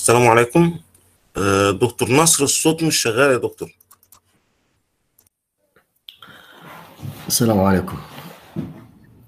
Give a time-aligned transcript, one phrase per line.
[0.00, 0.80] السلام عليكم.
[1.36, 3.76] آه، دكتور نصر الصوت مش شغال يا دكتور.
[7.26, 7.98] السلام عليكم.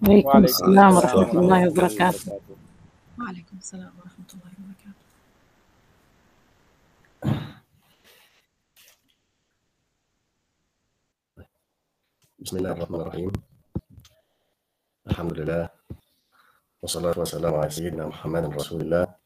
[0.03, 2.41] وعليكم السلام ورحمة الله وبركاته.
[3.19, 5.03] وعليكم السلام ورحمة الله وبركاته.
[12.39, 13.33] بسم الله الرحمن الرحيم.
[15.07, 15.69] الحمد لله.
[16.83, 19.22] والصلاة والسلام على سيدنا محمد رسول الله.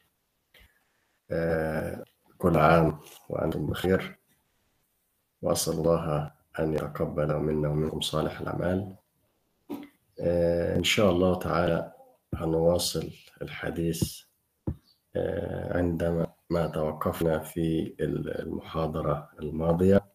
[1.30, 2.04] آه،
[2.38, 2.98] كل عام
[3.28, 4.18] وأنتم بخير.
[5.42, 8.96] وأسأل الله أن يتقبل منا ومنكم صالح الأعمال.
[10.20, 11.92] آه، إن شاء الله تعالى
[12.34, 13.10] هنواصل
[13.42, 14.22] الحديث
[15.16, 20.06] آه، عندما ما توقفنا في المحاضرة الماضية.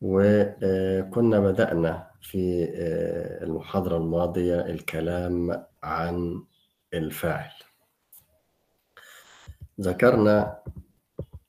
[0.00, 2.64] وكنا بدأنا في
[3.42, 6.44] المحاضرة الماضية الكلام عن
[6.94, 7.52] الفاعل.
[9.80, 10.58] ذكرنا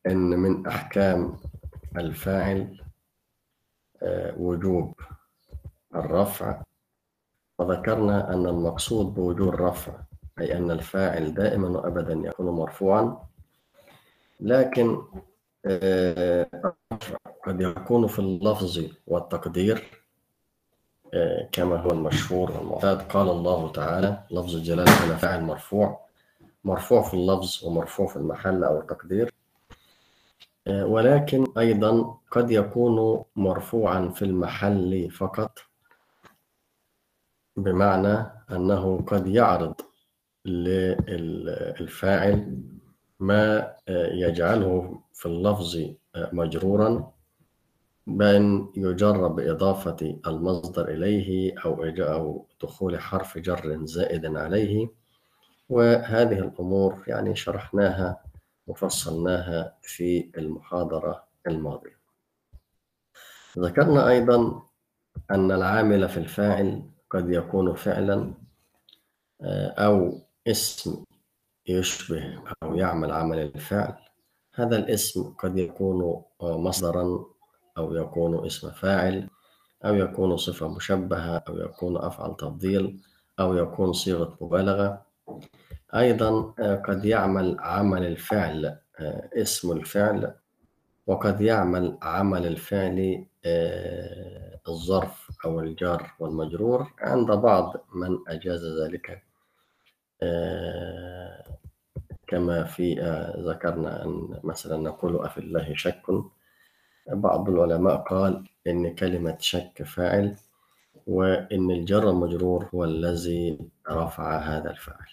[0.07, 1.37] أن من أحكام
[1.97, 2.81] الفاعل
[4.03, 4.93] آه، وجوب
[5.95, 6.61] الرفع
[7.59, 9.93] وذكرنا أن المقصود بوجوب الرفع
[10.39, 13.17] أي أن الفاعل دائما وأبدا يكون مرفوعا
[14.39, 15.01] لكن
[15.65, 16.47] آه،
[17.45, 19.83] قد يكون في اللفظ والتقدير
[21.13, 23.01] آه، كما هو المشهور والمعتاد.
[23.01, 26.04] قال الله تعالى لفظ الجلالة هنا فاعل مرفوع.
[26.65, 29.33] مرفوع في اللفظ ومرفوع في المحل أو التقدير.
[30.67, 35.59] آه، ولكن أيضا قد يكون مرفوعا في المحل فقط
[37.57, 39.75] بمعنى أنه قد يعرض
[41.09, 42.57] للفاعل
[43.19, 45.77] ما يجعله في اللفظ
[46.15, 47.11] مجرورا
[48.07, 54.89] بأن يجر بإضافة المصدر إليه أو أو دخول حرف جر زائد عليه.
[55.69, 58.23] وهذه الأمور يعني شرحناها
[58.67, 61.99] وفصلناها في المحاضرة الماضية.
[63.59, 64.61] ذكرنا أيضا
[65.31, 68.33] أن العامل في الفاعل قد يكون فعلا
[69.41, 71.03] آه، أو اسم
[71.67, 73.95] يشبه أو يعمل عمل الفعل.
[74.55, 77.25] هذا الاسم قد يكون آه، مصدرا
[77.77, 79.29] أو يكون اسم فاعل
[79.85, 83.01] أو يكون صفة مشبهة أو يكون أفعل تفضيل
[83.39, 85.04] أو يكون صيغة مبالغة.
[85.95, 88.65] أيضا آه، قد يعمل عمل الفعل
[88.99, 90.33] آه، اسم الفعل
[91.07, 99.23] وقد يعمل عمل الفعل آه، الظرف أو الجار والمجرور عند بعض من أجاز ذلك
[102.27, 102.93] كما في
[103.37, 106.01] ذكرنا أن مثلا نقول أفي الله شك
[107.07, 110.35] بعض العلماء قال إن كلمة شك فاعل
[111.07, 113.57] وإن الجر المجرور هو الذي
[113.89, 115.07] رفع هذا الفاعل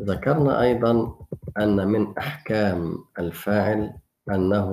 [0.00, 1.14] ذكرنا أيضا
[1.58, 3.92] أن من أحكام الفاعل
[4.30, 4.68] أنه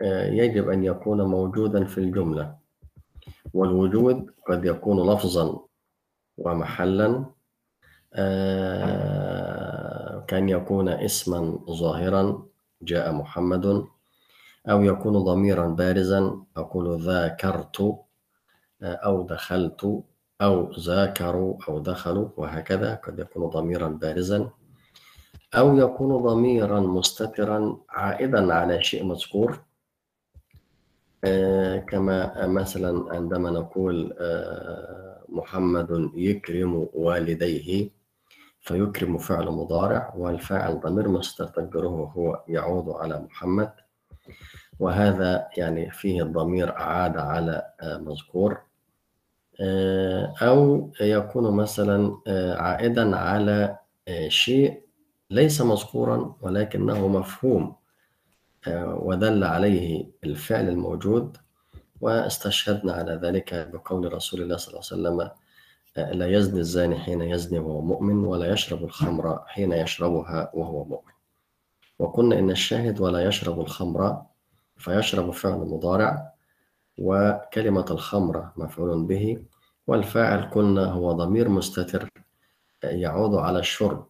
[0.00, 2.56] آه، يجب أن يكون موجودا في الجملة
[3.54, 5.60] والوجود قد يكون لفظا
[6.38, 7.24] ومحلا
[8.14, 12.46] آه، كان يكون اسما ظاهرا
[12.82, 13.84] جاء محمد
[14.68, 18.05] أو يكون ضميرا بارزا أقول ذاكرت
[18.82, 20.02] أو دخلت
[20.42, 22.94] أو ذاكروا أو دخلوا وهكذا.
[22.94, 24.50] قد يكون ضميرا بارزا.
[25.54, 29.62] أو يكون ضميرا مستترا عائدا على شيء مذكور.
[31.24, 37.90] آه، كما مثلا عندما نقول آه، محمد يكرم والديه
[38.60, 43.72] فيكرم فعل مضارع والفاعل ضمير مستتر هو يعود على محمد.
[44.78, 48.65] وهذا يعني فيه الضمير عاد على آه، مذكور.
[50.42, 54.82] أو يكون مثلا آه، عائدا على آه، شيء
[55.30, 57.76] ليس مذكورا ولكنه مفهوم.
[58.66, 61.36] آه، ودل عليه الفعل الموجود
[62.00, 65.30] واستشهدنا على ذلك بقول رسول الله صلى الله عليه وسلم
[65.96, 71.12] آه، لا يزني الزاني حين يزني وهو مؤمن ولا يشرب الخمر حين يشربها وهو مؤمن.
[71.98, 74.22] وقلنا إن الشاهد ولا يشرب الخمر
[74.76, 76.35] فيشرب فعل مضارع.
[76.98, 79.42] وكلمة الخمر مفعول به
[79.86, 82.08] والفاعل قلنا هو ضمير مستتر
[82.82, 84.06] يعود على الشرب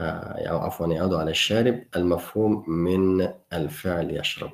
[0.00, 4.50] آه، أو عفوا يعود على الشارب المفهوم من الفعل يشرب.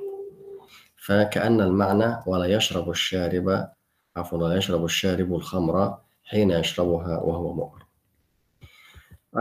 [0.96, 3.68] فكأن المعنى ولا يشرب الشارب
[4.16, 7.82] عفوا ولا يشرب الشارب الخمر حين يشربها وهو مؤمن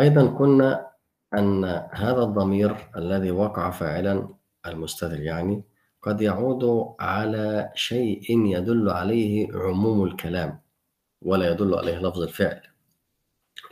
[0.02, 0.88] أيضا قلنا
[1.34, 4.30] أن هذا الضمير الذي وقع فاعلا
[4.66, 5.64] المستتر يعني
[6.04, 10.60] قد يعود على شيء يدل عليه عموم الكلام
[11.22, 12.62] ولا يدل عليه لفظ الفعل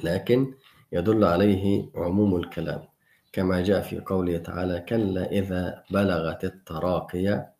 [0.04, 0.54] لكن
[0.92, 2.83] يدل عليه عموم الكلام.
[3.31, 7.51] كما جاء في قوله تعالى كلا إذا بلغت التراقي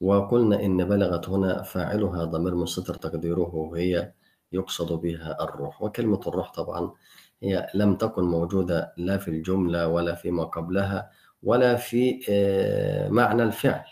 [0.00, 4.12] وقلنا إن بلغت هنا فاعلها ضمير مستتر تقديره هي
[4.52, 5.82] يقصد بها الروح.
[5.82, 6.92] وكلمة الروح طبعا
[7.42, 11.10] هي لم تكن موجودة لا في الجملة ولا فيما قبلها
[11.44, 13.84] ولا في آه، معنى الفعل.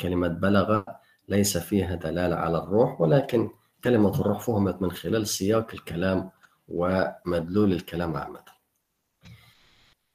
[0.00, 0.82] كلمة بلغ
[1.28, 3.50] ليس فيها دلالة على الروح ولكن
[3.84, 6.30] كلمة الروح فهمت من خلال سياق الكلام
[6.68, 8.44] ومدلول الكلام عامة.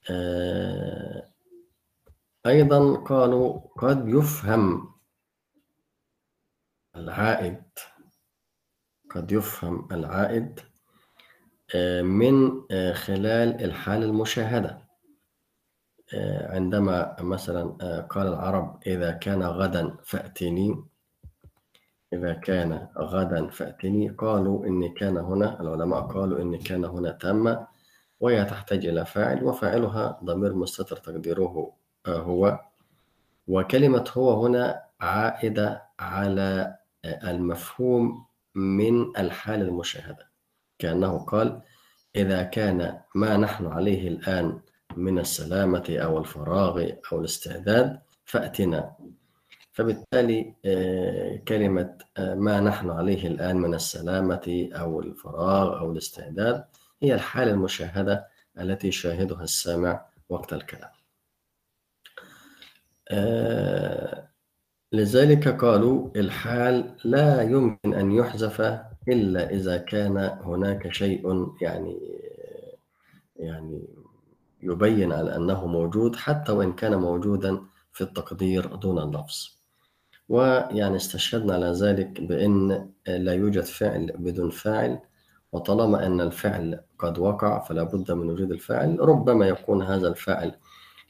[0.10, 1.28] آه،
[2.46, 4.94] أيضا قالوا قد يفهم
[6.96, 7.64] العائد
[9.10, 10.60] قد يفهم العائد
[11.76, 12.62] آه، من
[12.94, 14.83] خلال الحال المشاهدة.
[16.50, 20.84] عندما مثلا آه، قال العرب إذا كان غدا فأتني
[22.14, 27.68] إذا كان غدا فأتني قالوا إن كان هنا العلماء قالوا إن كان هنا تامة
[28.20, 31.74] وهي تحتاج إلى فاعل وفاعلها ضمير مستتر تقديره
[32.06, 32.60] آه، هو.
[33.48, 40.30] وكلمة هو هنا عائدة على آه، المفهوم من الحال المشاهدة.
[40.80, 41.62] كأنه قال
[42.16, 44.60] إذا كان ما نحن عليه الآن
[44.98, 48.96] من السلامة أو الفراغ أو الاستعداد فأتنا.
[49.74, 56.66] فبالتالي آه، كلمة آه، ما نحن عليه الآن من السلامة أو الفراغ أو الاستعداد
[57.04, 58.28] هي الحالة المشاهدة
[58.60, 60.90] التي يشاهدها السامع وقت الكلام.
[63.12, 64.30] آه،
[64.92, 68.62] لذلك قالوا الحال لا يمكن أن يحذف
[69.08, 72.00] إلا إذا كان هناك شيء يعني
[73.36, 73.88] يعني
[74.64, 79.58] يبين على أنه موجود حتى وإن كان موجودا في التقدير دون اللفظ.
[80.30, 85.00] ويعني استشهدنا على ذلك بأن لا يوجد فعل بدون فاعل
[85.52, 89.00] وطالما أن الفعل قد وقع فلا بد من وجود الفاعل.
[89.00, 90.56] ربما يكون هذا الفاعل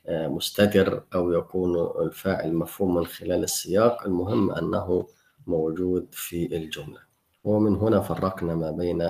[0.08, 4.04] آه، مستتر أو يكون الفاعل مفهوم من خلال السياق.
[4.06, 5.08] المهم أنه
[5.48, 7.00] موجود في الجملة.
[7.44, 9.10] ومن هنا فرقنا ما بين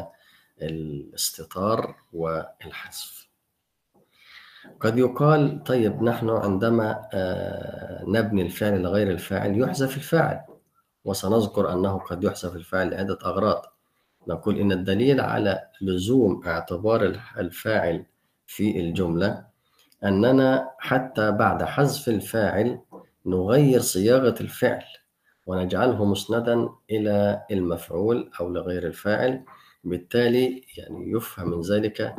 [0.62, 3.23] الاستتار والحذف.
[4.80, 10.42] قد يقال طيب نحن عندما آه، نبني الفعل لغير الفاعل يحذف الفاعل
[11.06, 13.66] وسنذكر أنه قد يحذف الفاعل لعدة أغراض.
[14.28, 18.06] نقول إن الدليل على لزوم اعتبار الفاعل
[18.48, 19.46] في الجملة
[20.04, 22.80] أننا حتى بعد حذف الفاعل
[23.26, 24.84] نغير صياغة الفعل
[25.48, 29.44] ونجعله مسندا إلى المفعول أو لغير الفاعل
[29.84, 32.16] بالتالي يعني يفهم من ذلك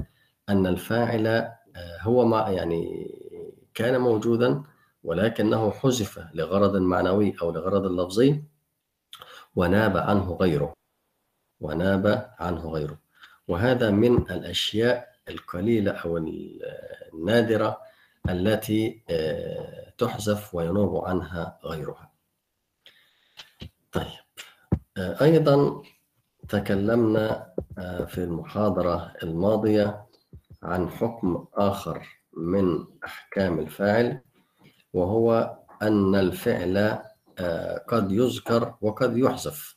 [0.49, 3.11] أن الفاعل هو ما يعني
[3.75, 4.63] كان موجودا
[5.05, 8.45] ولكنه حذف لغرض معنوي أو لغرض لفظي
[9.57, 10.75] وناب عنه غيره.
[11.61, 12.99] وناب عنه غيره.
[13.49, 16.19] وهذا من الأشياء القليلة أو
[17.13, 17.81] النادرة
[18.29, 22.11] التي آه، تحذف وينوب عنها غيرها.
[23.93, 24.25] طيب
[24.97, 25.83] آه، أيضا
[26.49, 30.04] تكلمنا آه، في المحاضرة الماضية
[30.65, 34.21] عن حكم آخر من أحكام الفاعل
[34.93, 36.99] وهو أن الفعل
[37.39, 39.77] آه، قد يذكر وقد يحذف.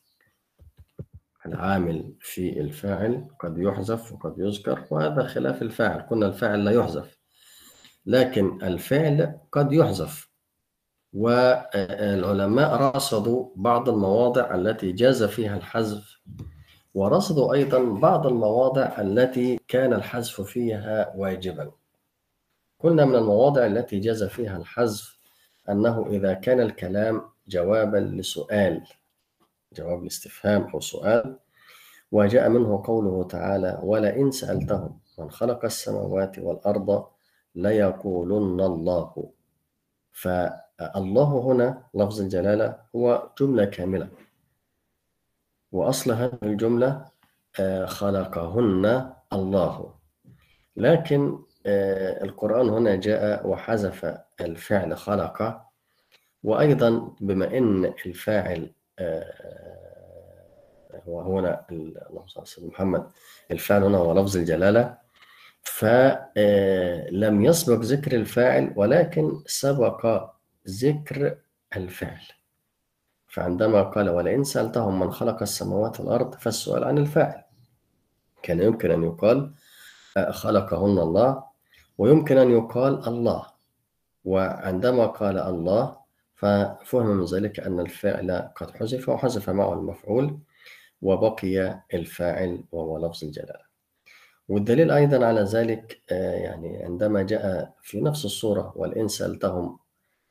[1.45, 6.01] العامل في الفاعل قد يحذف وقد يذكر وهذا خلاف الفاعل.
[6.01, 7.17] قلنا الفاعل لا يحذف
[8.05, 10.27] لكن الفعل قد يحذف.
[11.13, 16.17] والعلماء رصدوا بعض المواضع التي جاز فيها الحذف
[16.97, 21.71] ورصدوا أيضا بعض المواضع التي كان الحذف فيها واجبا.
[22.79, 25.19] قلنا من المواضع التي جاز فيها الحذف
[25.69, 28.83] أنه إذا كان الكلام جوابا لسؤال
[29.73, 31.39] جواب الاستفهام أو سؤال
[32.11, 37.05] وجاء منه قوله تعالى ولئن سألتهم من خلق السماوات والأرض
[37.55, 39.29] ليقولن الله
[40.11, 44.09] فالله هنا لفظ الجلالة هو جملة كاملة.
[45.71, 47.05] وأصل هذه الجملة
[47.59, 49.93] آه، خلقهن الله.
[50.75, 55.61] لكن آه، القرآن هنا جاء وحذف الفعل خلق.
[56.43, 59.33] وأيضا بما أن الفاعل آه،
[61.07, 61.21] هو
[61.71, 63.07] اللهم صل على سيدنا محمد
[63.51, 64.97] الفعل هنا هو لفظ الجلالة.
[65.63, 70.29] فلم يسبق ذكر الفاعل ولكن سبق
[70.69, 71.37] ذكر
[71.75, 72.36] الفعل.
[73.37, 77.43] فعندما قال ولئن سألتهم من خلق السماوات والأرض فالسؤال عن الفاعل
[78.43, 79.51] كان يمكن أن يقال
[80.29, 81.43] خلقهن الله
[81.97, 83.45] ويمكن أن يقال الله
[84.25, 85.97] وعندما قال الله
[86.35, 90.39] ففهم من ذلك أن الفعل قد حذف وحذف معه المفعول
[91.01, 93.67] وبقي الفاعل وهو لفظ الجلالة.
[94.49, 99.79] والدليل أيضا على ذلك آه، يعني عندما جاء في نفس الصورة والإن سألتهم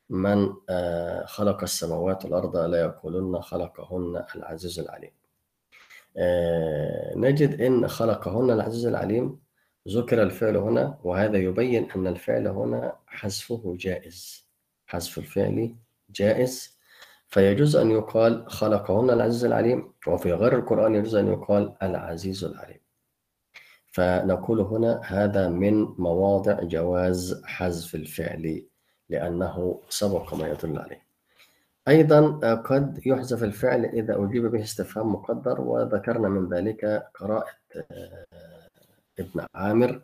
[0.09, 5.11] من آه، خلق السماوات والأرض لا يقولون خلقهن العزيز العليم.
[6.17, 9.39] آه، نجد إن خلقهن العزيز العليم
[9.87, 14.47] ذكر الفعل هنا وهذا يبين أن الفعل هنا حذفه جائز
[14.85, 15.75] حذف الفعل
[16.09, 16.77] جائز.
[17.27, 22.79] فيجوز أن يقال خلقهن العزيز العليم وفي غير القرآن يجوز أن يقال العزيز العليم.
[23.97, 28.67] فنقول هنا هذا من مواضع جواز حذف الفعل
[29.09, 31.07] لأنه سبق ما يدل عليه.
[31.87, 37.49] أيضا قد يحذف الفعل إذا أجيب به استفهام مقدر وذكرنا من ذلك قراءة
[37.91, 38.25] آه،
[39.19, 40.01] ابن عامر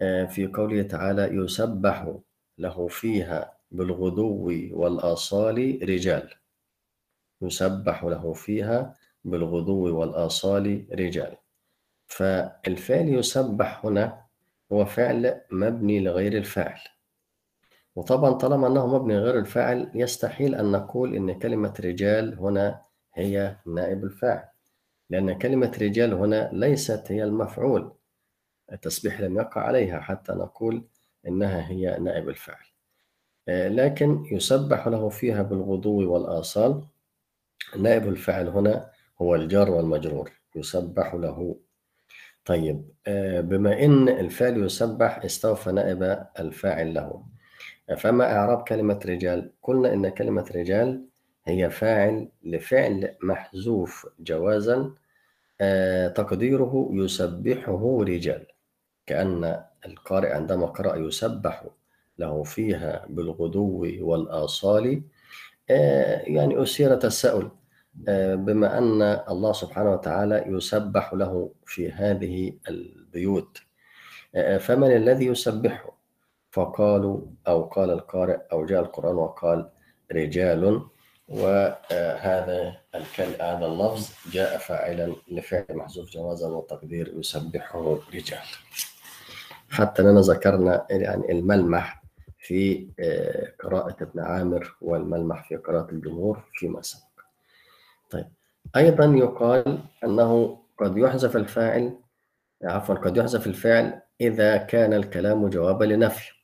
[0.00, 2.14] آه، في قوله تعالى يسبح
[2.58, 6.34] له فيها بالغدو والآصال رجال.
[7.42, 8.94] يسبح له فيها
[9.24, 11.36] بالغدو والآصال رجال.
[12.06, 14.24] فالفعل يسبح هنا
[14.72, 16.80] هو فعل مبني لغير الفاعل.
[17.96, 22.80] وطبعا طالما أنه مبني غير الفاعل يستحيل أن نقول إن كلمة رجال هنا
[23.14, 24.48] هي نائب الفاعل
[25.10, 27.92] لأن كلمة رجال هنا ليست هي المفعول.
[28.72, 30.84] التسبيح لم يقع عليها حتى نقول
[31.28, 32.64] إنها هي نائب الفاعل.
[33.48, 36.84] آه، لكن يسبح له فيها بالغدو والآصال.
[37.78, 38.90] نائب الفاعل هنا
[39.22, 41.56] هو الجار والمجرور يسبح له.
[42.44, 47.24] طيب آه، بما إن الفعل يسبح استوفى نائب الفاعل له.
[47.98, 49.52] فما إعراب كلمة رجال.
[49.62, 51.04] قلنا إن كلمة رجال
[51.44, 54.94] هي فاعل لفعل محذوف جوازا
[55.60, 58.46] آه، تقديره يسبحه رجال.
[59.06, 61.64] كأن القارئ عندما قرأ يسبح
[62.18, 65.02] له فيها بالغدو والآصال
[65.70, 67.50] آه، يعني أثير تساؤل
[68.08, 73.58] آه، بما أن الله سبحانه وتعالى يسبح له في هذه البيوت.
[74.60, 75.94] فمن الذي يسبحه؟
[76.54, 79.70] فقالوا أو قال القارئ أو جاء القرآن وقال
[80.12, 80.82] رجال
[81.28, 82.76] وهذا
[83.40, 88.46] هذا اللفظ جاء فاعلا لفعل محذوف جوازا وتقدير يسبحه رجال
[89.70, 92.04] حتى أننا ذكرنا يعني الملمح
[92.38, 97.20] في آه، قراءة ابن عامر والملمح في قراءة الجمهور فيما سبق.
[98.10, 98.26] طيب.
[98.76, 101.98] أيضا يقال أنه قد يحذف الفاعل
[102.64, 106.43] عفوا قد يحذف الفعل إذا كان الكلام جوابا لنفي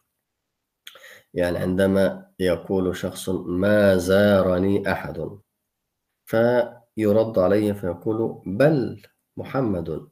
[1.34, 5.38] يعني عندما يقول شخص ما زارني أحد
[6.24, 9.02] فيرد عليه فيقول بل
[9.36, 10.08] محمد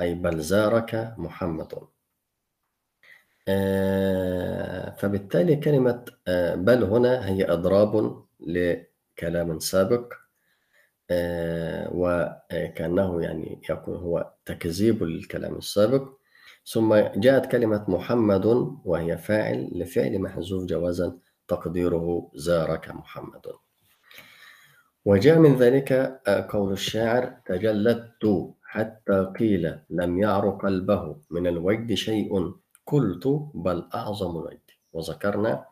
[0.00, 1.74] أي بل زارك محمد
[3.48, 10.12] آه، فبالتالي كلمة آه، بل هنا هي أضراب لكلام سابق
[11.10, 16.08] آه، وكأنه يعني يكون هو تكذيب للكلام السابق.
[16.66, 18.46] ثم جاءت كلمة محمد
[18.84, 23.46] وهي فاعل لفعل محذوف جوازا تقديره زارك محمد.
[25.04, 25.92] وجاء من ذلك
[26.26, 32.54] آه، قول الشاعر تجلدت حتى قيل لم يعر قلبه من الوجد شيء.
[32.86, 34.70] قلت بل أعظم الوجد.
[34.92, 35.64] وذكرنا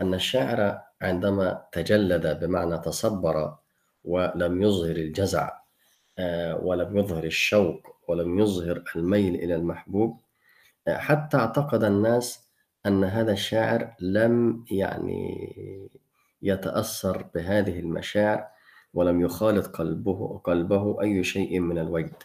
[0.00, 3.54] أن الشاعر عندما تجلد بمعنى تصبر
[4.04, 5.60] ولم يظهر الجزع
[6.18, 10.20] آه، ولم يظهر الشوق ولم يظهر الميل إلى المحبوب
[10.88, 12.50] حتى اعتقد الناس
[12.86, 15.48] أن هذا الشاعر لم يعني
[16.42, 18.46] يتأثر بهذه المشاعر
[18.94, 22.22] ولم يخالط قلبه قلبه أي شيء من الوجد.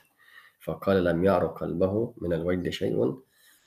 [0.64, 3.16] فقال لم يعر قلبه من الوجد شيء.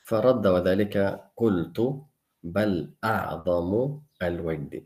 [0.04, 2.02] فرد وذلك قلت
[2.42, 4.84] بل أعظم الوجد.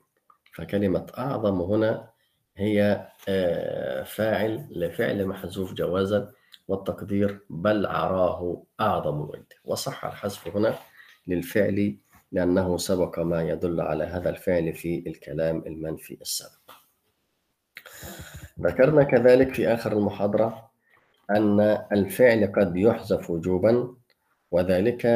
[0.55, 2.09] فكلمة أعظم هنا
[2.57, 6.33] هي آه، فاعل لفعل محذوف جوازا.
[6.69, 10.79] والتقدير بل عراه أعظم الوجد وصح الحذف هنا
[11.27, 11.97] للفعل
[12.33, 16.71] لأنه سبق ما يدل على هذا الفعل في الكلام المنفي السابق.
[18.61, 20.71] ذكرنا كذلك في آخر المحاضرة
[21.31, 21.61] أن
[21.93, 23.95] الفعل قد يحذف وجوبا
[24.51, 25.07] وذلك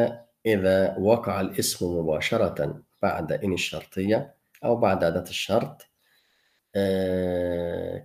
[0.46, 4.34] إذا وقع الاسم مباشرة بعد إن الشرطية
[4.64, 5.86] أو بعد أداة الشرط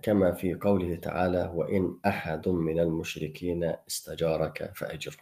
[0.02, 5.16] كما في قوله تعالى وإن أحد من المشركين استجارك فأجره.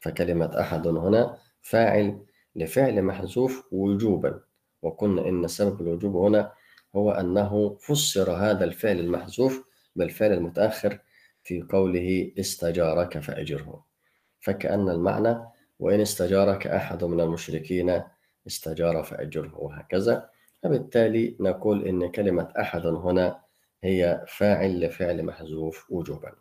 [0.00, 2.20] فكلمة أحد هنا فاعل
[2.56, 4.40] لفعل محذوف وجوبا.
[4.82, 6.52] وقلنا إن سبب الوجوب هنا
[6.96, 9.64] هو أنه فسر هذا الفعل المحذوف
[9.96, 10.98] بالفعل المتأخر
[11.44, 13.84] في قوله استجارك فأجره.
[14.40, 15.38] فكأن المعنى
[15.78, 18.02] وإن استجارك أحد من المشركين
[18.46, 19.58] استجار فأجره.
[19.58, 20.31] وهكذا.
[20.62, 23.40] فبالتالي نقول إن كلمة أحد هنا
[23.84, 26.32] هي فاعل لفعل محذوف وجوبا.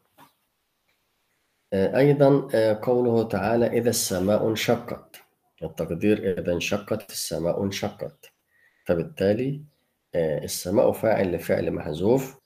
[1.74, 5.16] آه، أيضا آه، قوله تعالى إذا السماء انشقت.
[5.64, 8.32] التقدير إذا انشقت السماء انشقت.
[8.86, 9.62] فبالتالي
[10.16, 12.42] آه، السماء فاعل لفعل محذوف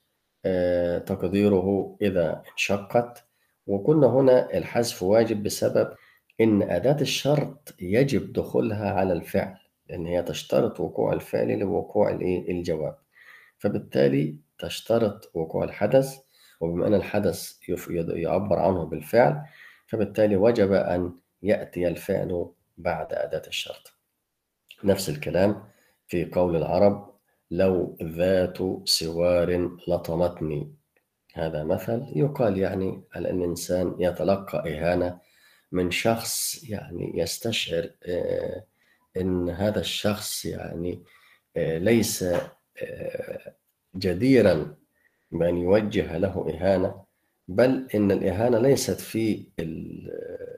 [1.06, 3.26] تقديره إذا انشقت.
[3.68, 5.96] وقلنا هنا الحذف واجب بسبب
[6.42, 9.65] إن أداة الشرط يجب دخولها على الفعل.
[9.90, 12.98] لأن هي تشترط وقوع الفعل لوقوع الإيه؟ الجواب.
[13.58, 16.18] فبالتالي تشترط وقوع الحدث
[16.60, 17.54] وبما أن الحدث
[17.98, 19.42] يعبر عنه بالفعل
[19.88, 23.94] فبالتالي وجب أن يأتي الفعل بعد أداة الشرط.
[24.84, 25.64] نفس الكلام
[26.08, 27.16] في قول العرب
[27.52, 30.74] لو ذات سوار لطمتني
[31.34, 35.20] هذا مثل يقال يعني على أن الإنسان يتلقى إهانة
[35.72, 37.90] من شخص يعني يستشعر
[39.18, 41.04] أن هذا الشخص يعني
[41.58, 42.24] آه، ليس
[42.82, 43.56] آه،
[43.96, 44.76] جديرا
[45.32, 47.06] بأن يوجه له إهانة
[47.48, 50.12] بل إن الإهانة ليست في ال-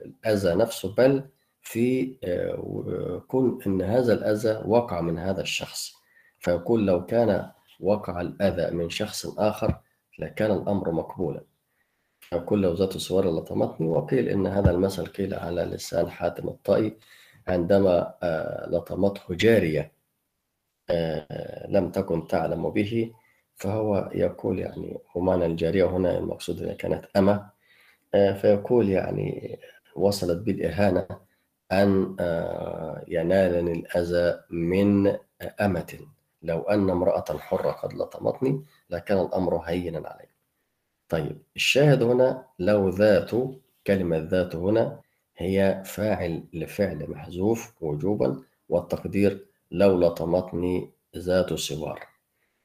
[0.04, 1.22] الأذى نفسه بل
[1.62, 5.92] في آه، كون إن هذا الأذى وقع من هذا الشخص.
[6.38, 9.80] فيقول لو كان وقع الأذى من شخص آخر
[10.18, 11.44] لكان الأمر مقبولا.
[12.20, 16.96] فيقول لو ذات سوار لطمتني وقيل إن هذا المثل قيل على لسان حاتم الطائي
[17.48, 19.92] عندما آه، لطمته جارية
[20.90, 23.12] آه، لم تكن تعلم به
[23.56, 27.50] فهو يقول يعني ومعنى الجارية هنا المقصود أنها كانت أمة
[28.14, 29.58] آه، فيقول يعني
[29.96, 31.06] وصلت بالإهانة
[31.72, 32.16] أن
[33.08, 35.16] ينالني الأذى من
[35.60, 35.98] أمة.
[36.42, 40.28] لو أن امرأة حرة قد لطمتني لكان الأمر هينا علي.
[41.08, 43.30] طيب الشاهد هنا لو ذات
[43.86, 45.00] كلمة ذات هنا
[45.38, 52.06] هي فاعل لفعل محذوف وجوبا والتقدير لو لطمتني ذات سوار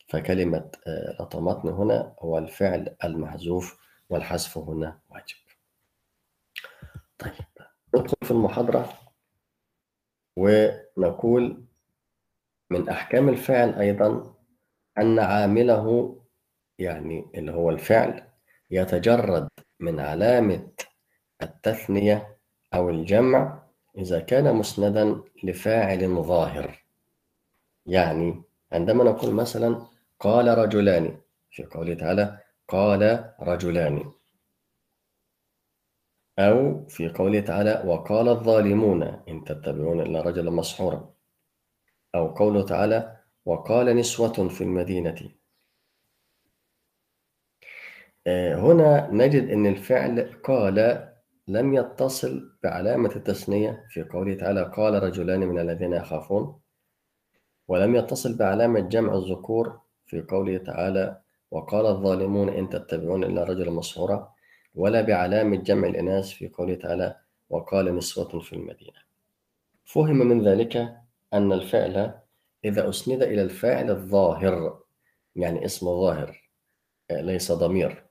[0.07, 3.77] فكلمة آه، لطمتني هنا هو الفعل المحذوف
[4.09, 5.35] والحذف هنا واجب.
[7.17, 7.31] طيب
[7.95, 8.93] ندخل في المحاضرة
[10.37, 11.63] ونقول
[12.69, 14.35] من أحكام الفعل أيضا
[14.97, 16.15] أن عامله
[16.79, 18.27] يعني اللي هو الفعل
[18.71, 20.67] يتجرد من علامة
[21.41, 22.37] التثنية
[22.73, 23.63] أو الجمع
[23.97, 26.83] إذا كان مسندا لفاعل ظاهر.
[27.85, 29.85] يعني عندما نقول مثلا
[30.19, 31.17] قال رجلان
[31.51, 34.11] في قوله تعالى قال رجلان.
[36.39, 41.13] أو في قوله تعالى وقال الظالمون إن تتبعون إلا رجلا مسحورا.
[42.15, 45.29] أو قوله تعالى وقال نسوة في المدينة.
[48.27, 51.12] آه، هنا نجد أن الفعل قال
[51.47, 56.59] لم يتصل بعلامة التثنية في قوله تعالى قال رجلان من الذين يخافون
[57.67, 64.33] ولم يتصل بعلامة جمع الذكور في قوله تعالى وقال الظالمون إن تتبعون إلا رجلا مسحورا
[64.75, 67.15] ولا بعلامة جمع الإناث في قوله تعالى
[67.49, 68.99] وقال نسوة في المدينة.
[69.85, 70.75] فهم من ذلك
[71.33, 72.19] أن الفعل
[72.65, 74.83] إذا أسند إلى الفاعل الظاهر
[75.35, 76.49] يعني اسم ظاهر
[77.11, 78.05] ليس ضمير.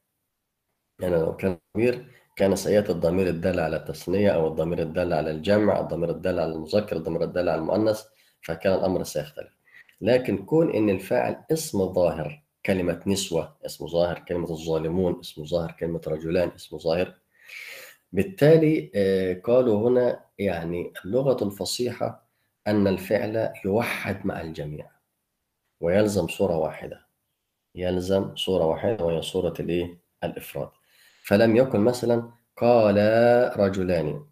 [1.00, 5.80] يعني لو كان ضمير كان سيأتي الضمير الدال على التثنية أو الضمير الدال على الجمع
[5.80, 8.02] الضمير الدال على المذكر الضمير الدال على المؤنث
[8.42, 9.56] فكان الأمر سيختلف.
[10.00, 16.00] لكن كون إن الفاعل اسم ظاهر كلمة نسوة اسم ظاهر كلمة الظالمون اسم ظاهر كلمة
[16.06, 17.14] رجلان اسم ظاهر
[18.12, 22.28] بالتالي آه، قالوا هنا يعني اللغة الفصيحة
[22.66, 24.90] أن الفعل يوحد مع الجميع
[25.80, 27.06] ويلزم صورة واحدة.
[27.74, 30.68] يلزم صورة واحدة وهي صورة الإيه؟ الإفراد.
[31.22, 32.96] فلم يقل مثلا قال
[33.60, 34.26] رجلان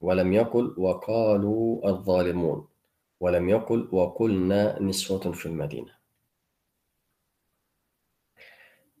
[0.00, 2.68] ولم يقل وقالوا الظالمون
[3.20, 5.92] ولم يقل وقلنا نسوة في المدينة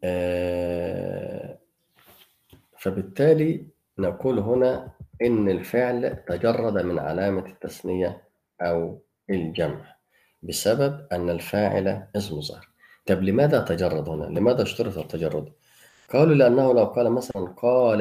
[0.04, 1.58] آه،
[2.78, 3.66] فبالتالي
[3.98, 4.92] نقول هنا
[5.22, 8.22] إن الفعل تجرد من علامة التثنية
[8.60, 9.96] أو الجمع
[10.42, 12.68] بسبب أن الفاعل اسم ظاهر
[13.06, 15.52] طب لماذا تجرد هنا؟ لماذا اشترط التجرد؟
[16.12, 18.00] قالوا لأنه لو قال مثلا قال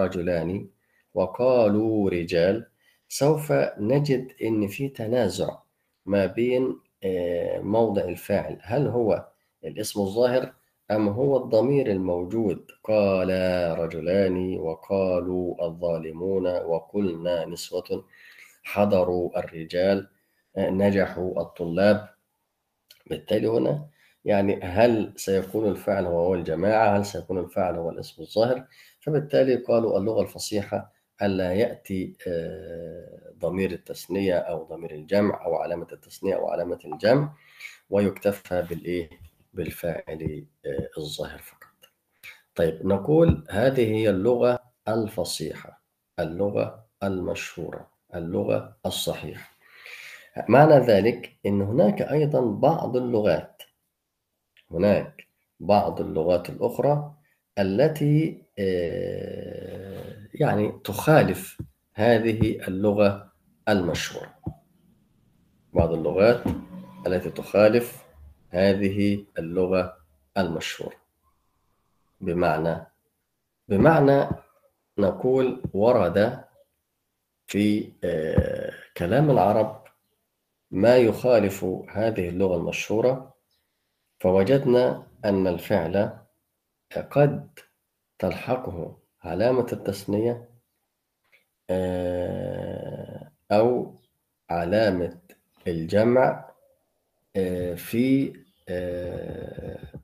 [0.00, 0.68] رجلان
[1.14, 2.66] وقالوا رجال
[3.08, 5.58] سوف نجد إن في تنازع
[6.06, 9.26] ما بين آه، موضع الفاعل هل هو
[9.64, 10.52] الاسم الظاهر
[10.90, 13.28] أم هو الضمير الموجود؟ قال
[13.78, 18.04] رجلان وقالوا الظالمون وقلنا نسوة
[18.62, 20.08] حضروا الرجال
[20.56, 22.08] آه، نجحوا الطلاب.
[23.10, 23.86] بالتالي هنا
[24.24, 28.66] يعني هل سيكون الفعل هو الجماعة؟ هل سيكون الفعل هو الاسم الظاهر؟
[29.00, 36.34] فبالتالي قالوا اللغة الفصيحة ألا يأتي آه، ضمير التثنية أو ضمير الجمع أو علامة التثنية
[36.34, 37.32] أو علامة الجمع
[37.90, 39.10] ويكتفى بالإيه؟
[39.52, 41.64] بالفاعل آه، الظاهر فقط.
[42.54, 44.58] طيب نقول هذه هي اللغة
[44.88, 45.82] الفصيحة
[46.20, 49.50] اللغة المشهورة اللغة الصحيحة.
[50.48, 53.53] معنى ذلك أن هناك أيضا بعض اللغات
[54.74, 55.26] هناك
[55.60, 57.14] بعض اللغات الأخرى
[57.58, 61.62] التي آه، يعني تخالف
[61.94, 63.32] هذه اللغة
[63.68, 64.34] المشهورة.
[65.72, 66.42] بعض اللغات
[67.06, 68.04] التي تخالف
[68.48, 69.96] هذه اللغة
[70.38, 70.96] المشهورة.
[72.20, 72.86] بمعنى
[73.68, 74.28] بمعنى
[74.98, 76.44] نقول ورد
[77.46, 79.84] في آه، كلام العرب
[80.70, 83.33] ما يخالف هذه اللغة المشهورة
[84.24, 86.18] فوجدنا أن الفعل
[87.10, 87.48] قد
[88.18, 88.98] تلحقه.
[89.22, 90.48] علامة التثنية
[91.70, 93.94] آه، أو
[94.50, 95.18] علامة
[95.66, 96.50] الجمع
[97.36, 98.32] آه، في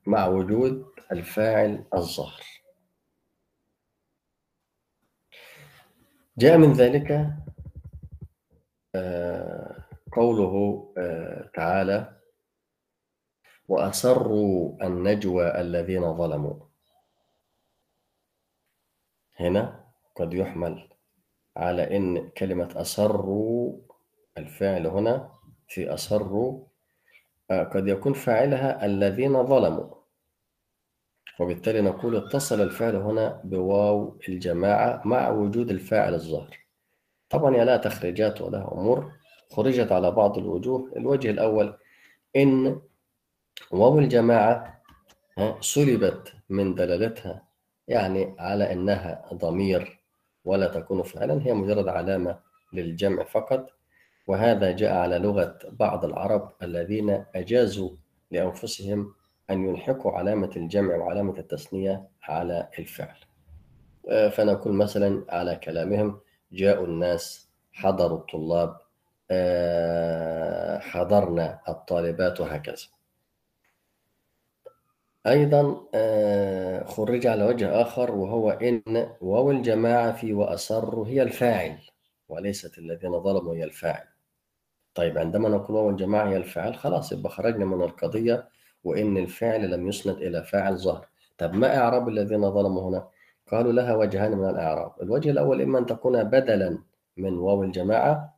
[0.07, 2.45] مع وجود الفاعل الظاهر.
[6.39, 7.31] جاء من ذلك
[10.13, 10.85] قوله
[11.55, 12.20] تعالى
[13.71, 16.55] وأسروا النجوى الذين ظلموا.
[19.37, 19.85] هنا
[20.17, 20.89] قد يحمل
[21.57, 23.79] على إن كلمة أسروا
[24.39, 25.31] الفعل هنا
[25.69, 26.67] في أسروا
[27.51, 29.95] قد يكون فاعلها الذين ظلموا.
[31.41, 36.59] وبالتالي نقول اتصل الفعل هنا بواو الجماعة مع وجود الفاعل الظاهر.
[37.29, 39.13] طبعا هي لها تخريجات ولها أمور
[39.51, 40.93] خرجت على بعض الوجوه.
[40.97, 41.79] الوجه الأول
[42.37, 42.83] إن
[43.71, 44.83] واو الجماعة
[45.61, 47.43] سلبت من دلالتها
[47.89, 50.01] يعني على أنها ضمير
[50.45, 52.39] ولا تكون فعلا هي مجرد علامة
[52.73, 53.71] للجمع فقط.
[54.27, 57.91] وهذا جاء على لغة بعض العرب الذين أجازوا
[58.31, 59.15] لأنفسهم
[59.51, 63.17] أن يلحقوا علامة الجمع وعلامة التثنية على الفعل.
[64.09, 66.21] آه، فنقول مثلا على كلامهم
[66.53, 68.77] جاءوا الناس حضروا الطلاب
[69.31, 72.87] آه، حضرنا الطالبات وهكذا.
[75.27, 78.83] أيضا آه، خرج على وجه آخر وهو إن
[79.21, 81.79] واو الجماعة في وأسروا هي الفاعل
[82.29, 84.05] وليست الذين ظلموا هي الفاعل.
[84.95, 88.49] طيب عندما نقول واو الجماعة هي الفاعل خلاص يبقى خرجنا من القضية
[88.85, 91.07] وإن الفعل لم يسند إلى فاعل ظهر
[91.39, 93.09] طب ما إعراب الذين ظلموا هنا؟
[93.53, 94.93] قالوا لها وجهان من الإعراب.
[95.03, 96.79] الوجه الأول إما أن تكون بدلا
[97.17, 98.37] من واو الجماعة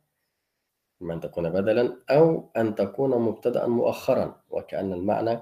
[1.01, 5.39] إما أن تكون بدلا أو أن تكون مبتدأ مؤخرا وكأن المعنى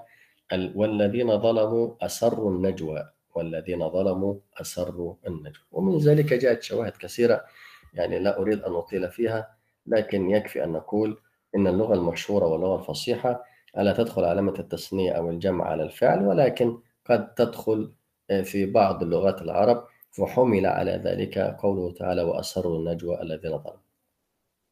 [0.76, 5.64] والذين ظلموا أسروا النجوى والذين ظلموا أسروا النجوى.
[5.72, 7.46] ومن ذلك جاءت شواهد كثيرة
[7.94, 9.56] يعني لا أريد أن أطيل فيها
[9.88, 11.18] لكن يكفي أن نقول
[11.56, 13.44] إن اللغة المشهورة واللغة الفصيحة
[13.78, 16.78] ألا تدخل علامة التثنية أو الجمع على الفعل ولكن
[17.10, 17.94] قد تدخل
[18.30, 23.91] آه، في بعض اللغات العرب فحمل على ذلك قوله تعالى وأسروا النجوى الذين ظلموا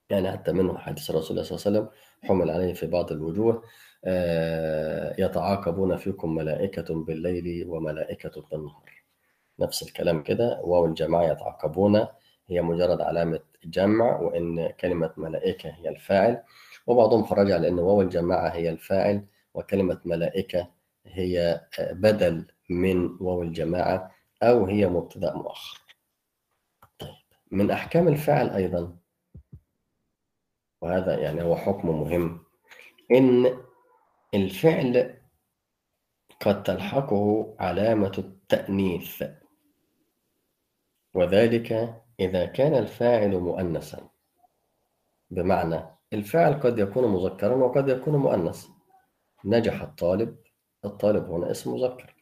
[0.09, 1.89] يعني حتى منه حديث الرسول صلى الله عليه وسلم
[2.29, 3.63] حمل عليه في بعض الوجوه
[4.05, 9.03] آه، يتعاقبون فيكم ملائكة بالليل وملائكة بالنهار.
[9.59, 12.07] نفس الكلام كده واو الجماعة يتعاقبون
[12.47, 16.43] هي مجرد علامة جمع وإن كلمة ملائكة هي الفاعل.
[16.87, 20.67] وبعضهم خرج على أن واو الجماعة هي الفاعل وكلمة ملائكة
[21.05, 24.11] هي بدل من واو الجماعة
[24.43, 25.79] أو هي مبتدأ مؤخر.
[26.99, 27.09] طيب
[27.51, 28.98] من أحكام الفاعل أيضا
[30.81, 32.43] وهذا يعني هو حكم مهم.
[33.11, 33.59] إن
[34.33, 35.19] الفعل
[36.41, 39.23] قد تلحقه علامة التأنيث.
[41.13, 44.09] وذلك إذا كان الفاعل مؤنثا.
[45.31, 45.81] بمعنى
[46.13, 48.67] الفاعل قد يكون مذكرا وقد يكون مؤنث
[49.45, 50.37] نجح الطالب
[50.85, 52.15] الطالب هنا اسم مذكر.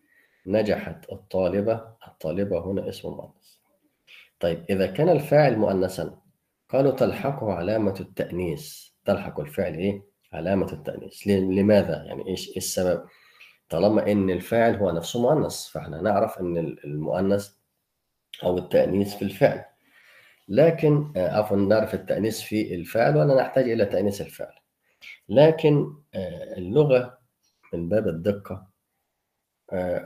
[0.46, 3.58] نجحت الطالبة الطالبة هنا اسم مؤنث.
[4.40, 6.22] طيب إذا كان الفاعل مؤنثا
[6.70, 10.04] قالوا تلحقه علامة التأنيث تلحق الفعل إيه؟
[10.34, 13.04] علامة التأنيث لماذا؟ يعني إيش إيه السبب؟
[13.70, 17.50] طالما إن الفاعل هو نفسه مؤنث فإحنا نعرف إن المؤنث
[18.44, 19.66] أو التأنيث في الفعل
[20.48, 24.54] لكن آه، عفوا نعرف التأنيث في الفعل ولا نحتاج إلى تأنيث الفعل
[25.30, 27.18] لكن آه، اللغة
[27.74, 28.68] من باب الدقة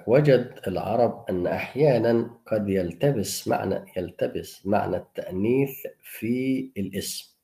[0.08, 7.36] وجد العرب أن أحيانا قد يلتبس معنى يلتبس معنى التأنيث في الاسم.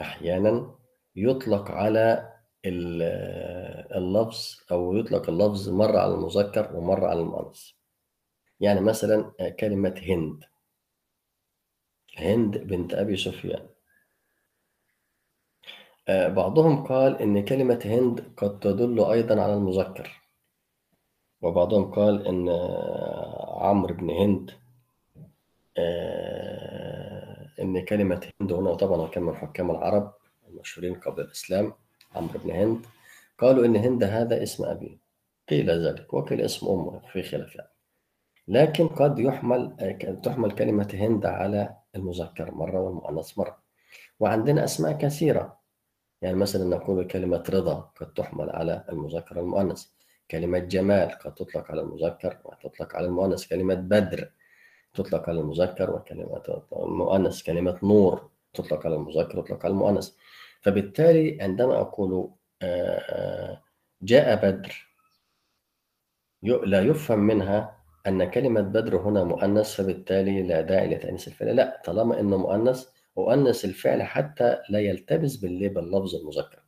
[0.00, 0.74] أحيانا
[1.16, 2.32] يطلق على
[3.96, 7.70] اللفظ أو يطلق اللفظ مرة على المذكر ومرة على المؤنث
[8.60, 10.44] يعني مثلا كلمة هند.
[12.18, 13.68] هند بنت أبي سفيان.
[16.08, 20.23] آه، بعضهم قال إن كلمة هند قد تدل أيضا على المذكر.
[21.44, 24.50] وبعضهم قال إن آه، عمرو بن هند
[25.78, 30.14] آه، إن كلمة هند هنا وطبعا كان من حكام العرب
[30.48, 31.72] المشهورين قبل الإسلام
[32.14, 32.86] عمرو بن هند.
[33.38, 34.98] قالوا إن هند هذا اسم أبيه
[35.48, 37.70] قيل ذلك وقيل اسم أمه في خلاف يعني.
[38.48, 43.58] لكن قد يحمل آه، تحمل كلمة هند على المذكر مرة والمؤنث مرة.
[44.20, 45.58] وعندنا أسماء كثيرة.
[46.22, 49.86] يعني مثلا نقول كلمة رضا قد تحمل على المذكر والمؤنث.
[50.30, 53.46] كلمة جمال قد تطلق على المذكر وتطلق على المؤنث.
[53.48, 54.30] كلمة بدر
[54.94, 57.42] تطلق على المذكر وكلمة المؤنث.
[57.42, 60.10] كلمة نور تطلق على المذكر وتطلق على المؤنث.
[60.60, 62.30] فبالتالي عندما أقول
[62.62, 63.62] آه، آه،
[64.02, 64.86] جاء بدر
[66.42, 71.56] لا يفهم منها أن كلمة بدر هنا مؤنث فبالتالي لا داعي لتأنيث الفعل.
[71.56, 72.86] لا طالما إنه مؤنث
[73.18, 76.62] أؤنث الفعل حتى لا يلتبس باللي- باللفظ المذكر.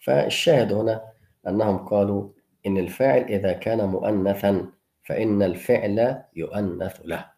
[0.00, 1.12] فالشاهد هنا
[1.48, 2.28] أنهم قالوا
[2.66, 4.72] إن الفاعل إذا كان مؤنثا
[5.04, 7.30] فإن الفعل يؤنث له.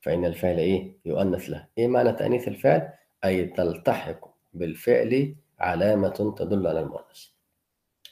[0.00, 1.66] فإن الفعل إيه؟ يؤنث له.
[1.78, 2.92] إيه معنى تأنيث الفعل؟
[3.24, 7.26] أي تلتحق بالفعل علامة تدل على المؤنث.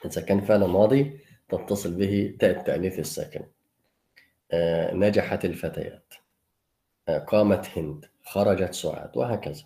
[0.04, 3.44] إذا كان فعل ماضي تتصل به تاء التأنيث الساكن.
[4.52, 6.14] آه، نجحت الفتيات.
[7.08, 8.04] آه، قامت هند.
[8.24, 9.16] خرجت سعاد.
[9.16, 9.64] وهكذا.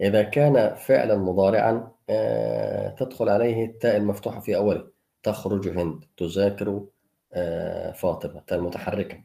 [0.00, 4.91] إذا كان فعلا مضارعا آه، تدخل عليه التاء المفتوحة في أوله.
[5.22, 6.86] تخرج هند تذاكر
[7.32, 9.22] آه، فاطمة المتحركة.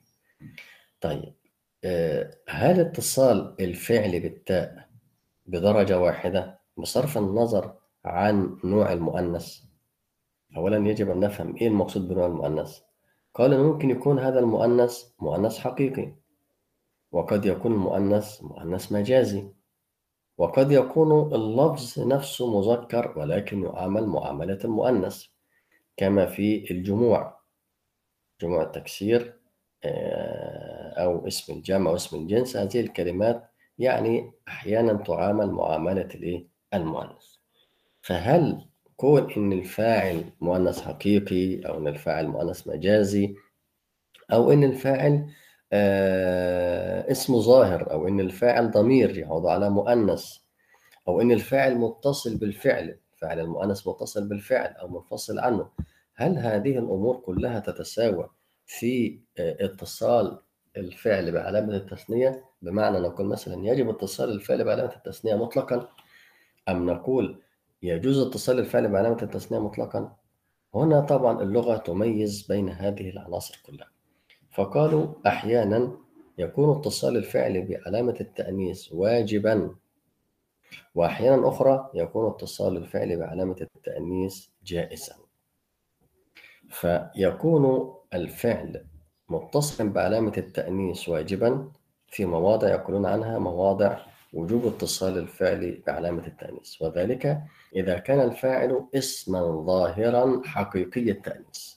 [1.01, 1.33] طيب
[1.83, 4.89] آه، هل اتصال الفعل بالتاء
[5.45, 7.73] بدرجة واحدة بصرف النظر
[8.05, 9.57] عن نوع المؤنث؟
[10.57, 12.79] أولا يجب أن نفهم إيه المقصود بنوع المؤنث.
[13.33, 16.13] قال ممكن يكون هذا المؤنث مؤنث حقيقي
[17.11, 19.47] وقد يكون المؤنث مؤنث مجازي
[20.37, 25.25] وقد يكون اللفظ نفسه مذكر ولكن يعامل معاملة المؤنث.
[25.97, 27.39] كما في الجموع.
[28.41, 29.33] جموع التكسير
[29.83, 32.57] آه، أو اسم الجمع أو اسم الجنس.
[32.57, 37.37] هذه الكلمات يعني أحيانا تعامل معاملة؟ المؤنث.
[38.01, 43.35] فهل كون إن الفاعل مؤنث حقيقي أو إن الفاعل مؤنث مجازي
[44.33, 45.29] أو إن الفاعل
[45.73, 50.33] آه، اسم ظاهر أو إن الفاعل ضمير يعود على مؤنث
[51.07, 55.69] أو إن الفاعل متصل بالفعل فعل المؤنث متصل بالفعل أو منفصل عنه.
[56.15, 58.29] هل هذه الأمور كلها تتساوى
[58.65, 60.39] في آه، اتصال
[60.77, 65.89] الفعل بعلامة التثنية؟ بمعنى نقول مثلا يجب اتصال الفعل بعلامة التثنية مطلقا
[66.69, 67.41] أم نقول
[67.83, 70.15] يجوز اتصال الفعل بعلامة التثنية مطلقا؟
[70.75, 73.87] هنا طبعا اللغة تميز بين هذه العناصر كلها.
[74.51, 75.97] فقالوا أحيانا
[76.37, 79.75] يكون اتصال الفعل بعلامة التأنيث واجبا.
[80.95, 85.15] وأحيانا أخرى يكون اتصال الفعل بعلامة التأنيث جائزا.
[86.69, 88.85] فيكون الفعل
[89.29, 91.71] متصلا بعلامة التأنيث واجبا
[92.07, 93.97] في مواضع يقولون عنها مواضع
[94.33, 96.81] وجوب اتصال الفعل بعلامة التأنيث.
[96.81, 97.41] وذلك
[97.75, 101.73] إذا كان الفاعل اسما ظاهرا حقيقي التأنيث.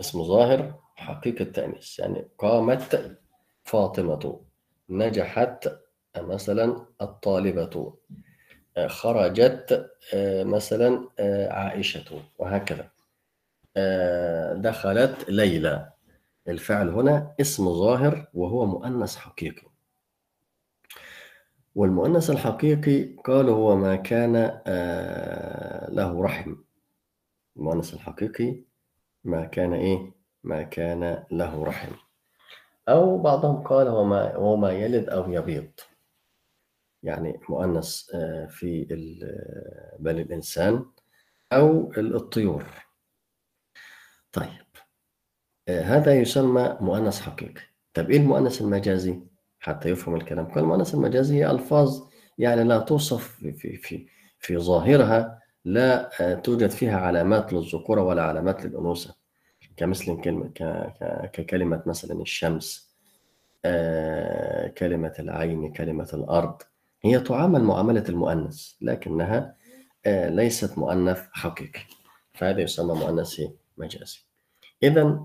[0.00, 3.18] اسم ظاهر حقيقي التأنيث يعني قامت
[3.64, 4.40] فاطمة
[4.88, 5.68] نجحت
[6.16, 7.94] مثلا الطالبة
[8.76, 12.88] آه، خرجت آه، مثلا آه، عائشة وهكذا.
[14.56, 15.92] دخلت ليلى.
[16.48, 19.66] الفعل هنا اسم ظاهر وهو مؤنث حقيقي.
[21.74, 24.36] والمؤنث الحقيقي قال هو ما كان
[25.88, 26.54] له رحم.
[27.56, 28.56] المؤنث الحقيقي
[29.24, 30.12] ما كان إيه؟
[30.44, 31.92] ما كان له رحم.
[32.88, 33.88] أو بعضهم قال
[34.36, 35.70] هو ما يلد أو يبيض.
[37.02, 40.84] يعني مؤنث آه، في ال- بل الإنسان
[41.52, 42.64] أو الطيور.
[44.32, 44.48] طيب
[45.68, 47.62] آه، هذا يسمى مؤنث حقيقي.
[47.94, 49.20] طب إيه المؤنث المجازي؟
[49.60, 50.46] حتى يفهم الكلام.
[50.46, 52.02] قال المؤنث المجازي هي ألفاظ
[52.38, 54.06] يعني لا توصف في في
[54.38, 59.14] في, ظاهرها لا آه، توجد فيها علامات للذكورة ولا علامات للأنوثة.
[59.76, 60.48] كمثل كلمة
[61.32, 62.96] ككلمة مثلا الشمس
[63.64, 66.62] آه، كلمة العين كلمة الأرض
[67.04, 69.56] هي تعامل معاملة المؤنث لكنها
[70.06, 71.80] آه، ليست مؤنث حقيقي.
[72.34, 73.40] فهذا يسمى مؤنث؟
[73.76, 74.18] مجازي.
[74.82, 75.20] إذا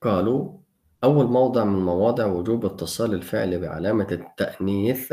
[0.00, 0.58] قالوا
[1.04, 5.12] أول موضع من مواضع وجوب اتصال الفعل بعلامة التأنيث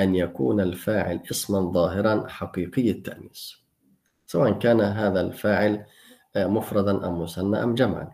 [0.00, 3.50] أن يكون الفاعل اسما ظاهرا حقيقي التأنيث.
[4.26, 5.86] سواء كان هذا الفاعل
[6.36, 8.12] آه، مفردا أم مثنى أم جمعا.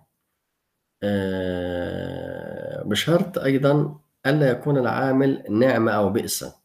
[1.02, 6.58] آه، بشرط أيضا ألا يكون العامل نعمة أو بئس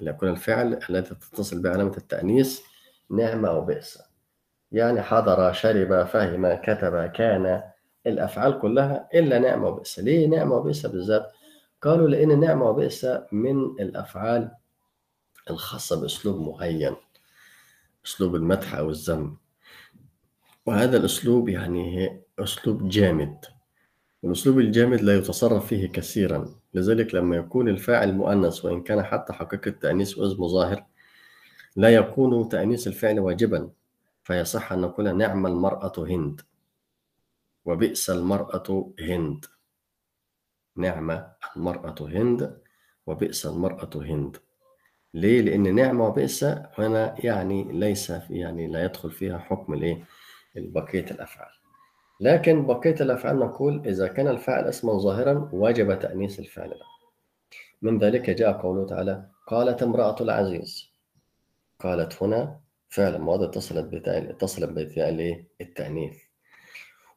[0.00, 2.60] ألا يكون الفعل الذي تتصل بعلامة التأنيث
[3.10, 4.02] نعمة أو بئس.
[4.72, 7.62] يعني حضر شرب فهم كتب كان
[8.06, 11.32] الأفعال كلها إلا نعمة وبئس ليه نعمة وبئس بالذات؟
[11.82, 14.50] قالوا لأن نعمة وبئس من الأفعال
[15.50, 16.96] الخاصة بأسلوب معين
[18.06, 19.36] أسلوب المدح أو الذم.
[20.66, 23.44] وهذا الأسلوب يعني أسلوب جامد.
[24.22, 26.54] والأسلوب الجامد لا يتصرف فيه كثيرا.
[26.74, 30.84] لذلك لما يكون الفاعل مؤنث وإن كان حتى حقيقة تأنيث واسمه ظاهر
[31.76, 33.70] لا يكون تأنيث الفعل واجبا
[34.24, 36.40] فيصح أن نقول نعم المرأة هند
[37.64, 39.46] وبئس المرأة هند
[40.76, 42.58] نعمة المرأة هند
[43.06, 44.36] وبئس المرأة هند
[45.14, 46.44] ليه؟ لأن نعمة وبئس
[46.78, 50.04] هنا يعني ليس يعني لا يدخل فيها حكم الإيه؟
[50.56, 51.63] بقية الأفعال
[52.20, 56.86] لكن بقية الأفعال نقول إذا كان الفاعل اسما ظاهرا وجب تأنيث الفعل له.
[57.82, 60.90] من ذلك جاء قوله تعالى قالت امرأة العزيز
[61.78, 66.16] قالت هنا فعلا ماضي اتصلت بتاء اتصلت الايه؟ التأنيث.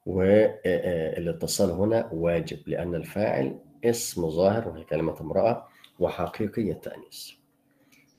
[0.05, 5.67] والاتصال هنا واجب لأن الفاعل اسم ظاهر وهي كلمة امرأة
[5.99, 7.31] وحقيقي التأنيث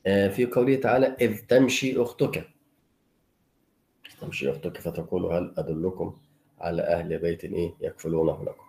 [0.05, 2.49] في قوله تعالى إذ تمشي أختك
[4.21, 6.17] تمشي أختك فتقول هل أدلكم
[6.61, 8.65] على أهل بيت إيه؟ يكفلونه لكم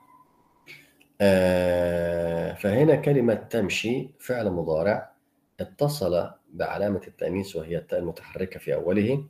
[1.22, 5.12] آه فهنا كلمة تمشي فعل مضارع
[5.60, 9.26] اتصل بعلامة التأنيث وهي التاء المتحركة في أوله.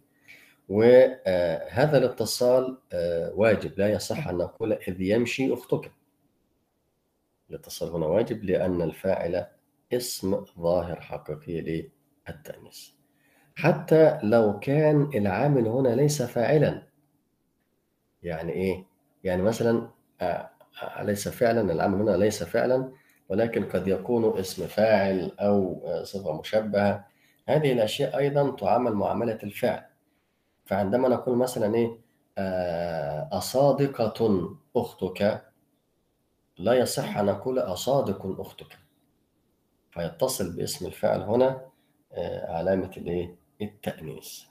[0.69, 2.77] وهذا الاتصال
[3.35, 5.91] واجب لا يصح أن نقول إذ يمشي أختك.
[7.49, 9.45] الاتصال هنا واجب لأن الفاعل
[9.93, 11.87] اسم ظاهر حقيقي
[12.27, 12.87] للتأنيث.
[13.55, 16.83] حتى لو كان العامل هنا ليس فاعلا
[18.23, 18.85] يعني إيه؟
[19.23, 19.89] يعني مثلا
[21.01, 22.91] ليس فعلا العامل هنا ليس فعلا
[23.29, 27.05] ولكن قد يكون اسم فاعل أو صفة مشبهة.
[27.47, 29.85] هذه الأشياء أيضا تعامل معاملة الفعل.
[30.65, 31.97] فعندما نقول مثلا إيه؟
[33.37, 35.45] أصادقة أختك
[36.57, 38.77] لا يصح أن نقول أصادق أختك.
[39.91, 41.61] فيتصل باسم الفعل هنا
[42.47, 44.48] علامة الإيه؟ التأنيث.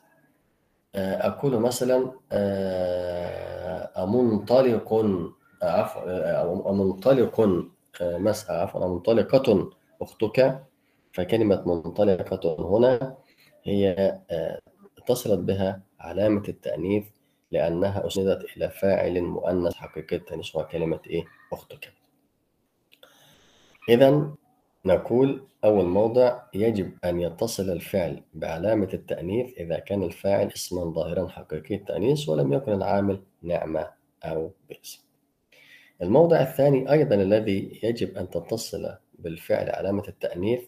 [0.99, 2.13] أقول مثلا
[4.05, 5.05] أمنطلق
[5.63, 7.41] عفوا أمنطلق
[8.03, 9.71] مسألة عفوا أمنطلقة
[10.03, 10.65] أختك
[11.13, 13.17] فكلمة منطلقة هنا
[13.65, 14.19] هي
[14.99, 17.05] اتصلت بها علامة التأنيث
[17.53, 21.93] لأنها أسندت إلى فاعل مؤنث حقيقي التأنيث وهو كلمة إيه؟ أختك.
[23.89, 24.31] إذا
[24.89, 31.75] نقول أول موضع يجب أن يتصل الفعل بعلامة التأنيث إذا كان الفاعل اسما ظاهرا حقيقي
[31.75, 33.91] التأنيث ولم يكن العامل نعمة
[34.25, 35.05] أو بئس.
[36.03, 40.65] الموضع الثاني أيضا الذي يجب أن تتصل بالفعل علامة التأنيث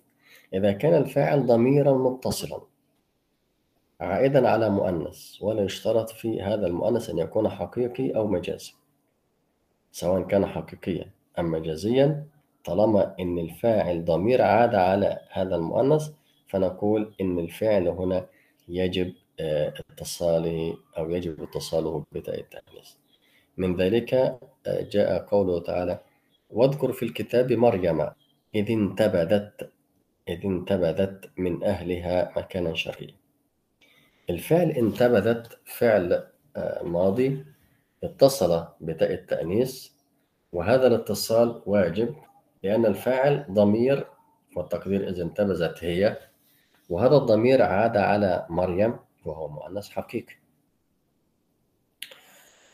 [0.54, 2.60] إذا كان الفاعل ضميرا متصلا
[4.00, 8.72] عائدا على مؤنث ولا يشترط في هذا المؤنث أن يكون حقيقي أو مجازي
[9.92, 12.26] سواء كان حقيقيا أم مجازيا
[12.64, 16.08] طالما أن الفاعل ضمير عاد على هذا المؤنث
[16.48, 18.26] فنقول أن الفعل هنا
[18.68, 22.88] يجب اتصاله أو يجب اتصاله بتاء التأنيث.
[23.56, 26.00] من ذلك جاء قوله تعالى
[26.50, 28.00] واذكر في الكتاب مريم
[28.54, 29.70] إذ انتبذت
[30.28, 33.14] إذ انتبذت من أهلها مكانا شرقيا
[34.30, 36.26] الفعل انتبذت فعل
[36.82, 37.44] ماضي
[38.04, 39.88] اتصل بتاء التأنيث
[40.52, 42.14] وهذا الاتصال واجب
[42.62, 44.06] لأن الفاعل ضمير
[44.56, 46.18] والتقدير إذا انتبذت هي
[46.88, 50.34] وهذا الضمير عاد على مريم وهو مؤنث حقيقي.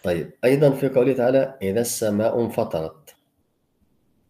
[0.03, 3.17] طيب أيضا في قوله تعالى إذا السماء انفطرت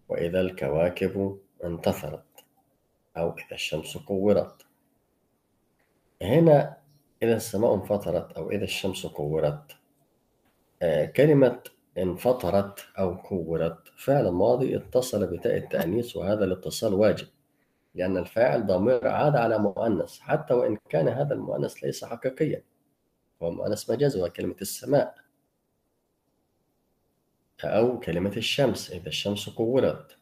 [0.08, 2.24] وإذا الكواكب انتثرت
[3.16, 4.62] أو إذا الشمس كورت.
[6.22, 6.76] هنا
[7.22, 9.76] إذا السماء انفطرت أو إذا الشمس كورت
[10.82, 11.60] آه كلمة
[11.98, 13.78] انفطرت أو كورت.
[13.96, 17.26] فعل ماضي اتصل بتاء التأنيث وهذا الاتصال واجب
[17.94, 22.62] لأن الفاعل ضمير عاد على مؤنث حتى وإن كان هذا المؤنث ليس حقيقيا.
[23.42, 25.14] هو مؤنث مجازي وهو كلمة السماء.
[27.64, 30.16] أو كلمة الشمس إذا الشمس كورت.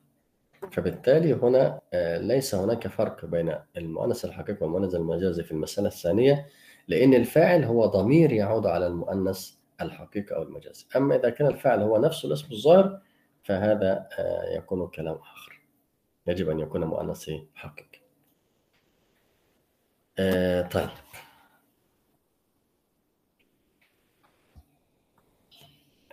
[0.73, 1.81] فبالتالي هنا
[2.21, 6.47] ليس هناك فرق بين المؤنث الحقيقي والمؤنث المجازي في المسألة الثانية
[6.89, 9.51] لأن الفاعل هو ضمير يعود على المؤنث
[9.81, 13.01] الحقيقي أو المجازي أما إذا كان الفاعل هو نفسه الاسم الظاهر
[13.45, 14.09] فهذا
[14.57, 15.61] يكون كلام آخر.
[16.27, 18.01] يجب أن يكون مؤنث حقيقي.
[20.71, 20.91] طيب.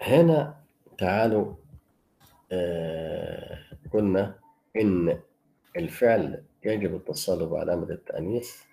[0.02, 0.62] هنا
[0.98, 1.56] تعالوا
[3.94, 4.40] قلنا
[4.76, 5.22] إن
[5.78, 8.64] الفعل يجب اتصاله بعلامة التأنيث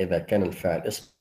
[0.00, 1.11] إذا كان الفعل اسم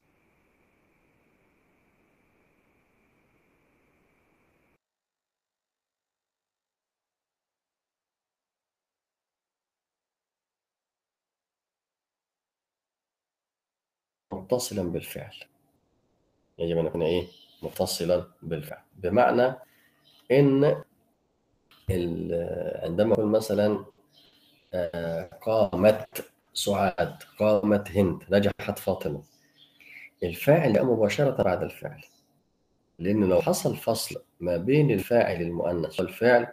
[14.51, 15.33] متصلا بالفعل.
[16.59, 17.27] يجب أن يكون إيه؟
[17.63, 18.81] متصلا بالفعل.
[18.95, 19.55] بمعنى
[21.91, 23.85] ال- عندما أقول مثلا
[24.73, 29.23] آه، قامت سعاد قامت هند نجحت فاطمة.
[30.23, 32.01] الفاعل جاء مباشرة بعد الفعل.
[32.99, 36.47] لأن لو حصل فصل ما بين الفاعل المؤنث والفعل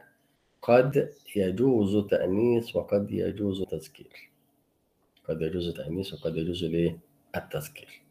[0.63, 4.31] قد يجوز تأنيث وقد يجوز تذكير.
[5.29, 6.99] قد يجوز تأنيث وقد يجوز ليه؟
[7.37, 8.03] التذكير.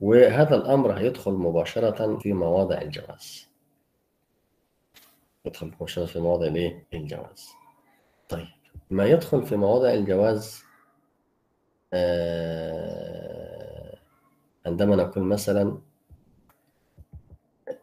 [0.00, 3.48] وهذا الأمر هيدخل مباشرة في مواضع الجواز.
[5.44, 7.48] يدخل مباشرة في مواضع ليه الجواز.
[8.28, 8.48] طيب
[8.90, 10.62] ما يدخل في مواضع الجواز
[11.92, 13.40] آه،
[14.66, 15.78] عندما نقول مثلا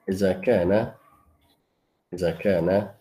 [0.10, 0.94] إذا كان
[2.14, 2.92] إذا كان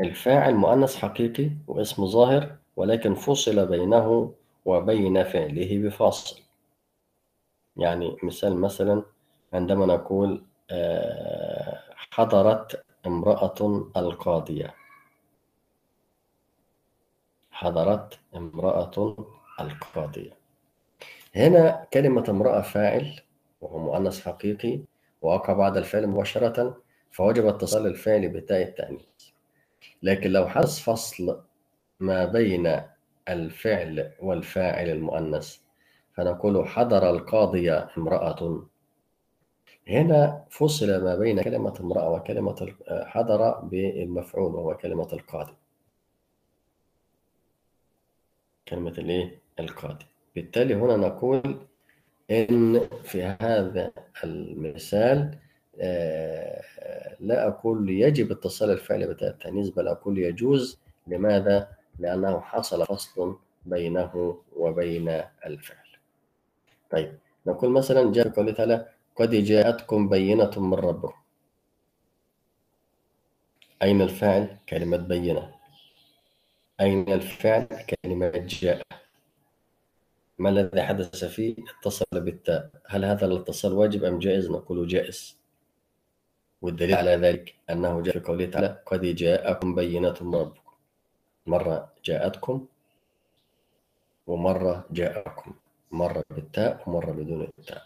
[0.00, 6.40] الفاعل مؤنث حقيقي واسم ظاهر ولكن فصل بينه وبين فعله بفاصل.
[7.78, 9.02] يعني مثال مثلا
[9.52, 13.54] عندما نقول آه، حضرت امرأة
[13.96, 14.74] القاضية.
[17.50, 19.16] حضرت امرأة
[19.60, 20.36] القاضية.
[21.36, 23.20] هنا كلمة امرأة فاعل
[23.60, 24.80] وهو مؤنث حقيقي
[25.22, 29.04] ووقع بعد الفعل مباشرة فوجب اتصال الفعل بتاء التأنيث.
[30.02, 31.40] لكن لو حدث فصل
[32.00, 32.80] ما بين
[33.28, 35.56] الفعل والفاعل المؤنث
[36.18, 38.66] فنقول حضر القاضية امرأة.
[39.88, 45.52] هنا فصل ما بين كلمة امرأة وكلمة حضر بالمفعول وهو كلمة القاضي.
[48.68, 50.04] كلمة الايه؟ القاضي.
[50.34, 51.56] بالتالي هنا نقول
[52.30, 53.92] إن في هذا
[54.24, 55.38] المثال
[55.80, 56.62] آه،
[57.20, 60.78] لا أقول يجب اتصال الفعل بتاء التأنيث بل أقول يجوز.
[61.06, 65.08] لماذا؟ لأنه حصل فصل بينه وبين
[65.46, 65.87] الفعل.
[66.90, 71.18] طيب نقول مثلا جاء في قوله تعالى قد جاءتكم بينة من ربكم
[73.82, 75.54] أين الفاعل؟ كلمة بينة
[76.80, 77.66] أين الفعل؟
[78.04, 78.82] كلمة جاء
[80.38, 85.38] ما الذي حدث فيه؟ اتصل بالتاء هل هذا الاتصال واجب أم جائز؟ نقول جائز
[86.62, 90.72] والدليل على ذلك أنه جاء في قوله تعالى قد جاءكم بينة من ربكم
[91.46, 92.66] مرة جاءتكم
[94.26, 95.54] ومرة جاءكم
[95.90, 97.82] مرة بالتاء ومرة بدون التاء.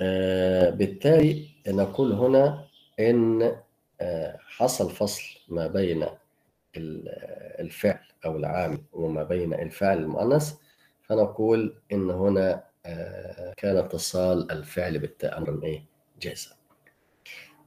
[0.00, 2.64] آه، بالتالي نقول هنا
[3.00, 3.56] إن
[4.00, 6.02] آه، حصل فصل ما بين
[6.76, 7.08] ال-
[7.60, 10.54] الفعل أو العامل وما بين الفعل المؤنث
[11.02, 15.84] فنقول إن هنا آه، كان اتصال الفعل بالتاء أمرا إيه؟
[16.20, 16.50] جائزا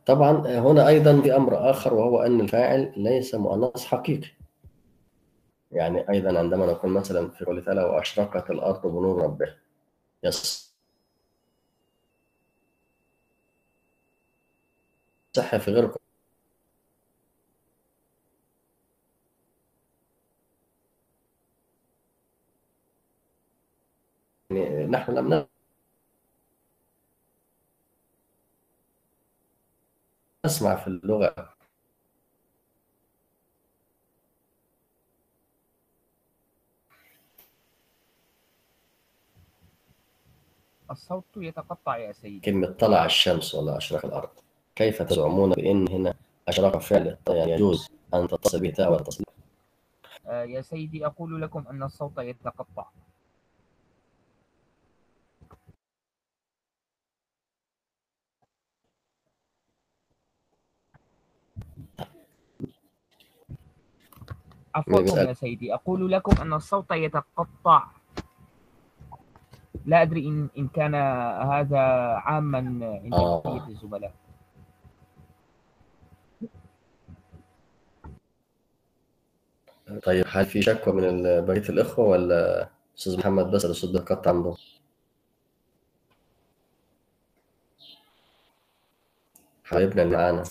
[0.06, 4.28] طبعا آه، هنا أيضا في أمر آخر وهو أن الفاعل ليس مؤنث حقيقي.
[5.76, 9.55] يعني أيضا عندما نقول مثلا في قوله تعالى وأشرقت الأرض بنور ربها.
[10.24, 10.71] يصح
[15.57, 15.91] في غير
[24.51, 25.47] يعني نحن لم
[30.45, 31.53] نسمع في اللغة
[40.94, 42.39] الصوت يتقطع يا سيدي.
[42.39, 44.30] كلمة طلع الشمس ولا أشرق الأرض.
[44.76, 46.14] كيف تزعمون بأن هنا
[46.48, 49.24] أشرق فعل يعني يجوز أن تتصل به تاء ولا تصل
[50.28, 52.86] آه، يا سيدي أقول لكم أن الصوت يتقطع.
[64.76, 65.00] عفوا.
[65.02, 67.88] يا سيدي أقول لكم أن الصوت يتقطع.
[69.86, 70.96] لا أدري إن إن كان
[71.52, 71.78] هذا
[72.26, 73.42] عاما عند آه.
[73.46, 74.14] بقية الزملاء.
[80.04, 84.56] طيب هل في شكوى من ال- بقية الإخوة ولا أستاذ محمد بس الصوت بيتقطع عنده؟
[89.64, 90.44] حبايبنا اللي معانا.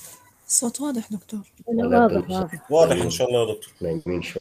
[0.47, 1.53] الصوت واضح دكتور.
[1.67, 2.31] واضح.
[2.31, 3.75] واضح واضح إن شاء الله يا دكتور.
[3.81, 4.41] نايمين شوي.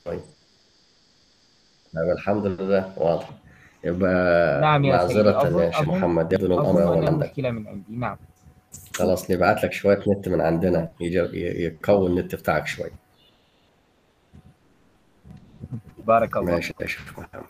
[1.93, 2.99] طيب الحمد لله.
[2.99, 3.29] واضح.
[3.83, 5.23] يبقى نعم يا سيدي.
[5.23, 7.83] معذرة أظن يا شيخ أظن محمد؟ يبدو إن الأمر أظن أن عندك المشكلة من عندي.
[7.95, 8.17] نعم.
[8.95, 10.89] خلاص نبعت لك شوية نت من عندنا.
[10.99, 12.89] يجي- ي- يقوي النت بتاعك شوي
[16.07, 17.43] بارك الله ماشي يا شيخ محمد.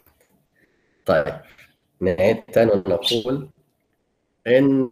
[1.05, 1.33] طيب
[2.01, 3.47] نعيد تاني ونقول
[4.47, 4.89] إن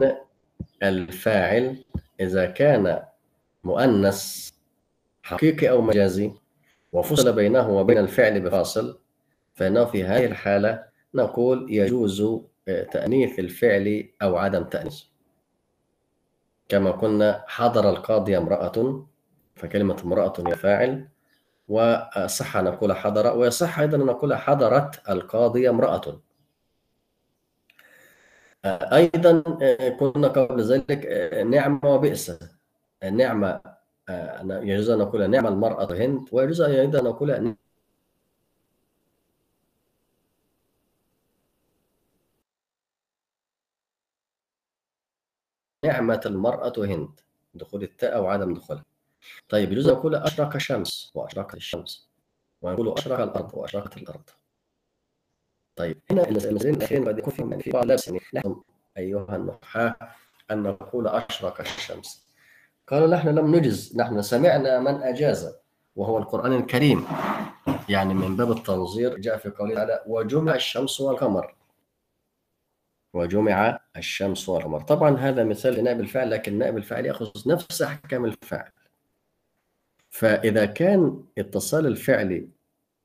[0.83, 1.83] الفاعل
[2.19, 3.01] إذا كان
[3.63, 4.49] مؤنث
[5.23, 6.31] حقيقي أو مجازي
[6.93, 8.99] وفصل بينه وبين الفعل بفاصل
[9.55, 10.83] فإنه في هذه الحالة
[11.13, 12.21] نقول يجوز
[12.67, 15.05] آه، تأنيث الفعل أو عدم تأنيثه
[16.69, 19.05] كما قلنا حضر القاضي امرأة
[19.55, 21.07] فكلمة امرأة هي فاعل
[21.67, 26.21] وصح أن نقول حضر ويصح أيضا أن نقول حضرت القاضي امرأة.
[28.65, 32.31] آه، أيضا آه، كنا قبل ذلك آه، نعمة وبئس.
[34.09, 37.55] آه، أنا- يجوز أن نقول نعم المرأة هند ويجوز أيضا أن نقول
[45.99, 47.19] نعمة المرأة هند
[47.53, 48.85] دخول التاء أو عدم دخولها
[49.49, 52.09] طيب يجوز أن نقول أشرق الشمس وأشرقت الشمس
[52.61, 54.29] ونقول أشرق الأرض وأشرقت الأرض
[55.75, 58.61] طيب هنا المسألتين الأخيرين قد يكون فيهم في بعض اللبس يعني نحن
[58.97, 59.95] أيها النحاة
[60.51, 62.25] أن نقول أشرق الشمس
[62.87, 65.55] قالوا نحن لم نجز نحن سمعنا من أجاز
[65.95, 67.05] وهو القرآن الكريم
[67.89, 71.55] يعني من باب التنظير جاء في قوله تعالى وجمع الشمس والقمر
[73.13, 74.81] وجمع الشمس والقمر.
[74.81, 78.71] طبعا هذا مثال لنائب الفاعل لكن نائب الفاعل يأخذ نفس أحكام الفاعل.
[80.09, 82.47] فإذا كان اتصال الفعل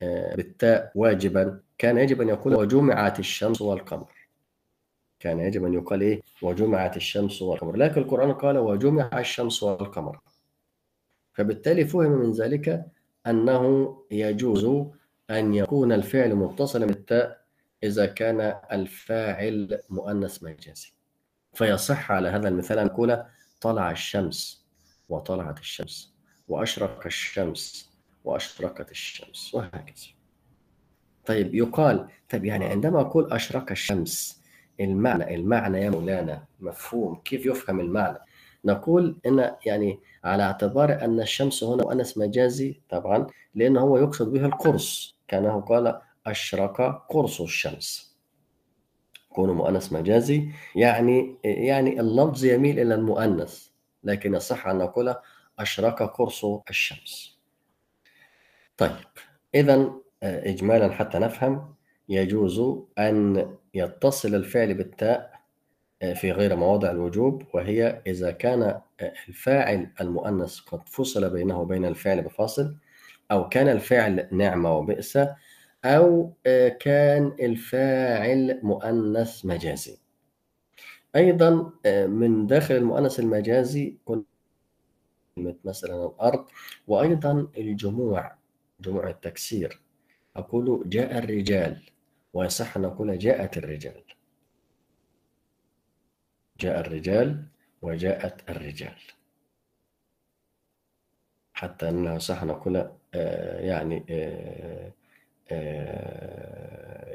[0.02, 4.28] آه، بالتاء واجبا كان يجب أن يقول وجمعت الشمس والقمر.
[5.20, 7.76] كان يجب أن يقال إيه؟ وجمعت الشمس والقمر.
[7.76, 10.18] لكن القرآن قال وجمع الشمس والقمر.
[11.32, 12.84] فبالتالي فهم من ذلك
[13.26, 14.64] أنه يجوز
[15.30, 17.43] أن يكون الفعل متصلا بالتاء
[17.84, 18.40] إذا كان
[18.72, 20.92] الفاعل مؤنث مجازي.
[21.52, 23.22] فيصح على هذا المثال أن نقول
[23.60, 24.66] طلع الشمس
[25.08, 26.14] وطلعت الشمس
[26.48, 27.90] وأشرق الشمس
[28.24, 30.06] وأشرقت الشمس وهكذا.
[31.26, 34.42] طيب يقال طيب يعني عندما أقول أشرق الشمس
[34.80, 38.18] المعنى المعنى يا مولانا مفهوم كيف يفهم المعنى؟
[38.64, 44.46] نقول إن يعني على اعتبار أن الشمس هنا مؤنث مجازي طبعا لأنه هو يقصد به
[44.46, 48.14] القرص كأنه قال أشرق قرص الشمس.
[49.28, 53.66] كونه مؤنث مجازي يعني يعني اللفظ يميل إلى المؤنث
[54.04, 55.14] لكن يصح أن نقول
[55.58, 57.38] أشرق قرص الشمس.
[58.76, 58.96] طيب
[59.54, 61.74] إذا إجمالا حتى نفهم
[62.08, 62.60] يجوز
[62.98, 65.34] أن يتصل الفعل بالتاء
[66.14, 68.80] في غير مواضع الوجوب وهي إذا كان
[69.28, 72.76] الفاعل المؤنث قد فصل بينه وبين الفعل بفاصل
[73.30, 75.18] أو كان الفعل نعمة وبئس
[75.84, 76.32] أو
[76.80, 79.98] كان الفاعل مؤنث مجازي.
[81.16, 81.72] أيضا
[82.06, 84.24] من داخل المؤنث المجازي كلمة
[85.64, 86.46] مثلا الأرض
[86.86, 88.36] وأيضا الجموع
[88.80, 89.80] جموع التكسير.
[90.36, 91.82] أقول جاء الرجال
[92.32, 94.02] ويصح أن أقول جاءت الرجال.
[96.60, 97.44] جاء الرجال
[97.82, 98.96] وجاءت الرجال.
[101.54, 102.76] حتى أنه صح أن نقول
[103.14, 104.92] آه، يعني آه، آه،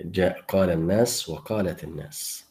[0.06, 2.46] جاء قال الناس وقالت الناس.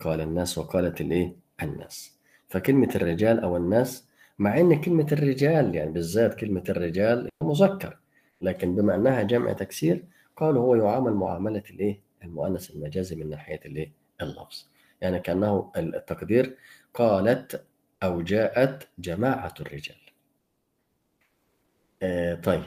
[0.00, 2.18] قال الناس وقالت الايه الناس.
[2.48, 7.98] فكلمة الرجال أو الناس مع أن كلمة الرجال يعني بالذات كلمة الرجال مذكر
[8.40, 10.04] لكن بما أنها جمع تكسير
[10.36, 13.92] قالوا هو يعامل معاملة الايه المؤنث المجازي من ناحية الايه
[14.22, 14.66] اللفظ.
[15.00, 16.56] يعني كأنه التقدير
[16.94, 17.64] قالت
[18.02, 19.96] أو جاءت جماعة الرجال.
[22.02, 22.62] آه، طيب.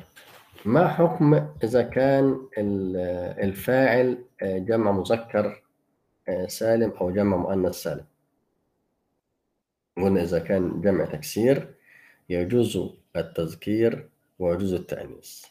[0.65, 2.97] ما حكم إذا كان ال-
[3.43, 5.63] الفاعل آه، جمع مذكر
[6.29, 8.05] آه، سالم أو جمع مؤنث سالم؟
[9.97, 11.73] قلنا إذا كان جمع تكسير
[12.29, 12.79] يجوز
[13.15, 14.09] التذكير
[14.39, 15.45] ويجوز التأنيث.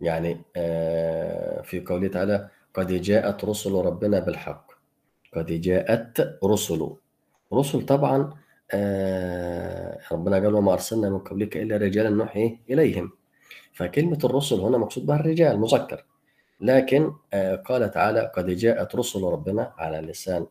[0.00, 4.72] يعني آه، في قوله تعالى قد جاءت رسل ربنا بالحق.
[5.34, 6.90] قد جاءت رسل.
[7.52, 8.18] رسل طبعا
[10.12, 13.10] ربنا قال وما أرسلنا من قبلك إلا رجالا نوحي إليهم.
[13.76, 16.04] فكلمة الرسل هنا مقصود بها الرجال مذكر.
[16.60, 20.46] لكن آه، قال تعالى قد جاءت رسل ربنا على لسان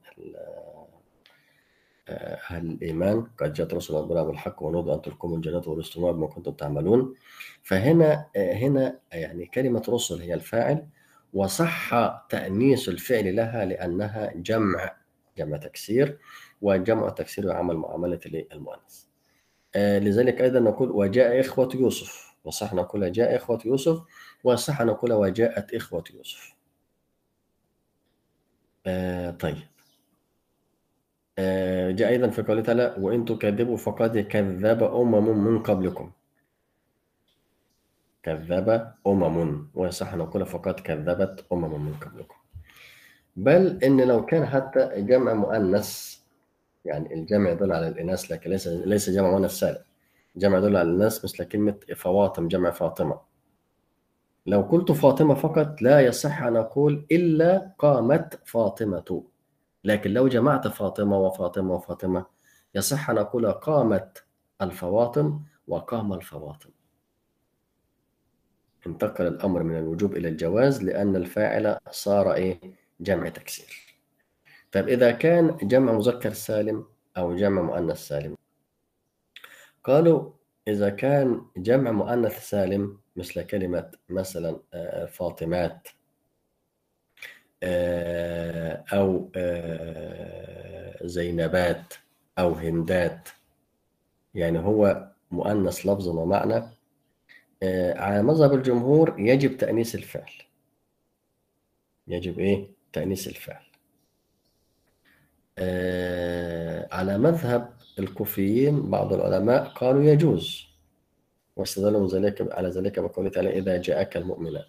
[2.09, 3.27] آه، أهل الإيمان.
[3.39, 7.13] قد جاءت رسل ربنا بالحق ونودوا أن تلكم الجنات ورستموها بما كنتم تعملون.
[7.63, 10.87] فهنا آه، هنا يعني كلمة رسل هي الفاعل
[11.33, 11.93] وصح
[12.29, 14.97] تأنيث الفعل لها لأنها جمع
[15.37, 16.17] جمع تكسير
[16.61, 18.19] وجمع التكسير يعمل معاملة
[19.75, 22.24] آه، لذلك أيضا نقول وجاء إخوة يوسف.
[22.45, 24.01] وصح نقول جاء إخوة يوسف
[24.43, 26.55] وصح نقول وجاءت إخوة يوسف.
[28.85, 29.67] آه طيب.
[31.39, 36.11] آه جاء أيضا في قوله تعالى وإن تكذبوا فقد كذب أمم من قبلكم.
[38.23, 42.35] كذب أمم ويصح أن نقول فقد كذبت أمم من قبلكم.
[43.35, 46.17] بل إن لو كان حتى جمع مؤنث
[46.85, 49.84] يعني الجمع يدل على الإناث لكن ليس ليس جمع مؤنث سالم.
[50.37, 53.21] جمع يدل على الناس مثل كلمة فواطم جمع فاطمة.
[54.45, 59.23] لو قلت فاطمة فقط لا يصح أن أقول إلا قامت فاطمة.
[59.83, 62.25] لكن لو جمعت فاطمة وفاطمة وفاطمة
[62.75, 64.25] يصح أن أقول قامت
[64.61, 66.69] الفواطم وقام الفواطم.
[68.87, 72.59] انتقل الأمر من الوجوب إلى الجواز لأن الفاعل صار إيه؟
[72.99, 73.97] جمع تكسير.
[74.71, 76.85] طيب إذا كان جمع مذكر سالم
[77.17, 78.35] أو جمع مؤنث سالم
[79.85, 80.31] قالوا
[80.67, 85.87] إذا كان جمع مؤنث سالم مثل كلمة مثلا آه، فاطمات
[87.63, 91.93] آه، أو آه، زينبات
[92.39, 93.29] أو هندات
[94.33, 96.63] يعني هو مؤنث لفظا ومعنى
[97.95, 100.31] على مذهب الجمهور يجب تأنيس الفعل
[102.07, 103.65] يجب إيه؟ تأنيس الفعل
[106.91, 110.65] على مذهب الكوفيين بعض العلماء قالوا يجوز
[111.55, 114.67] واستدلوا ذلك على ذلك بقوله تعالى إذا جاءك المؤمنات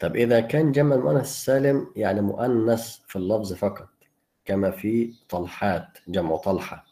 [0.00, 3.88] طب إذا كان جمع المؤنث السالم يعني مؤنث في اللفظ فقط
[4.44, 6.86] كما في طلحات جمع طلحة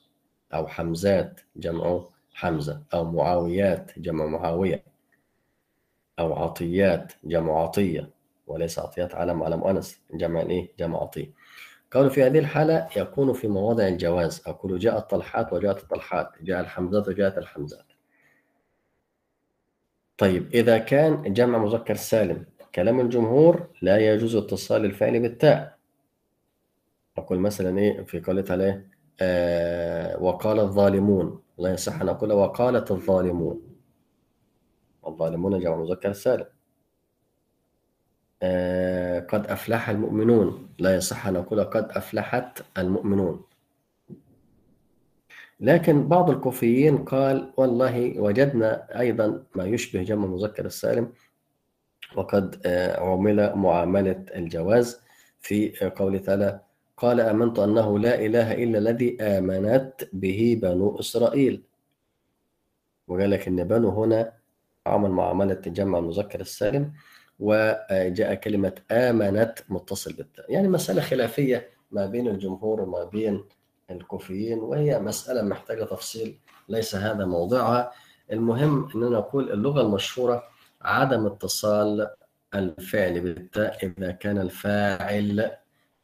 [0.55, 4.85] أو حمزات جمع حمزة أو معاويات جمع معاوية
[6.19, 8.11] أو عطيات جمع عطية
[8.47, 11.31] وليس عطيات علم على مؤنث جمع إيه؟ جمع عطية
[11.95, 17.09] قالوا في هذه الحالة يكون في مواضع الجواز أقول جاء الطلحات وجاءت الطلحات جاء الحمزات
[17.09, 17.85] وجاءت الحمزات.
[20.19, 25.79] طيب إذا كان جمع مذكر سالم كلام الجمهور لا يجوز اتصال الفعل بالتاء.
[27.19, 28.91] أقول مثلا إيه في قولة عليه
[29.21, 33.63] آه وقال الظالمون لا يصح أن أقول وقالت الظالمون.
[35.07, 36.47] الظالمون جمع مذكر سالم.
[39.29, 40.69] قد أفلح المؤمنون.
[40.79, 43.45] لا يصح أن أقول قد أفلحت المؤمنون.
[45.61, 51.13] لكن بعض الكوفيين قال والله وجدنا أيضا ما يشبه جمع المذكر السالم
[52.17, 55.01] وقد آه، عمل معاملة الجواز
[55.41, 56.61] في قوله تعالى
[56.97, 61.63] قال آمنت أنه لا إله إلا الذي آمنت به بنو إسرائيل.
[63.09, 64.33] وقال لك إن بنو هنا
[64.87, 66.93] عمل معاملة جمع المذكر السالم.
[67.39, 73.45] وجاء كلمة آمنت متصل بالتاء يعني مسألة خلافية ما بين الجمهور وما بين
[73.91, 77.93] الكوفيين وهي مسألة محتاجة تفصيل ليس هذا موضعها.
[78.33, 80.43] المهم أننا نقول اللغة المشهورة
[80.83, 82.11] عدم اتصال
[82.55, 85.51] الفعل بالتاء إذا كان الفاعل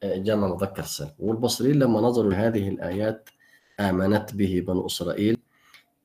[0.04, 3.28] جمع مذكر سالم والبصريين لما نظروا لهذه الآيات
[3.80, 5.38] آمنت به بنو إسرائيل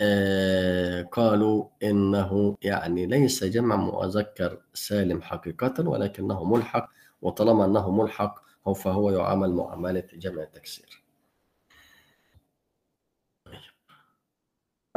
[0.01, 6.89] آه، قالوا إنه يعني ليس جمع مذكر سالم حقيقة ولكنه ملحق
[7.21, 11.03] وطالما أنه ملحق هو فهو يعامل معاملة جمع التكسير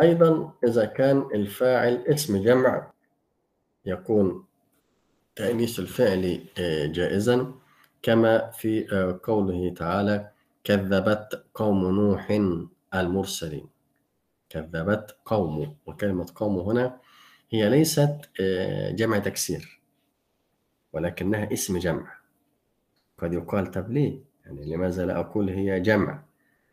[0.02, 2.92] أيضا إذا كان الفاعل اسم جمع
[3.86, 4.44] يكون
[5.36, 7.54] تأنيث الفعل آه، جائزا
[8.02, 10.30] كما في آه، قوله تعالى
[10.64, 12.40] كذبت قوم نوح
[12.94, 13.77] المرسلين.
[14.50, 17.00] كذبت قوم وكلمة قوم هنا
[17.50, 19.80] هي ليست آه، جمع تكسير
[20.92, 22.18] ولكنها اسم جمع
[23.18, 26.22] قد يقال طب ليه؟ يعني لماذا لا أقول هي جمع؟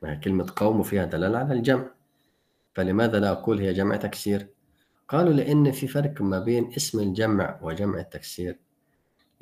[0.01, 1.91] ما هي كلمة قوم فيها دلالة على الجمع
[2.73, 4.47] فلماذا لا أقول هي جمع تكسير؟
[5.07, 8.59] قالوا لأن في فرق ما بين اسم الجمع وجمع التكسير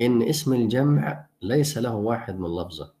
[0.00, 2.92] إن اسم الجمع ليس له واحد من لفظة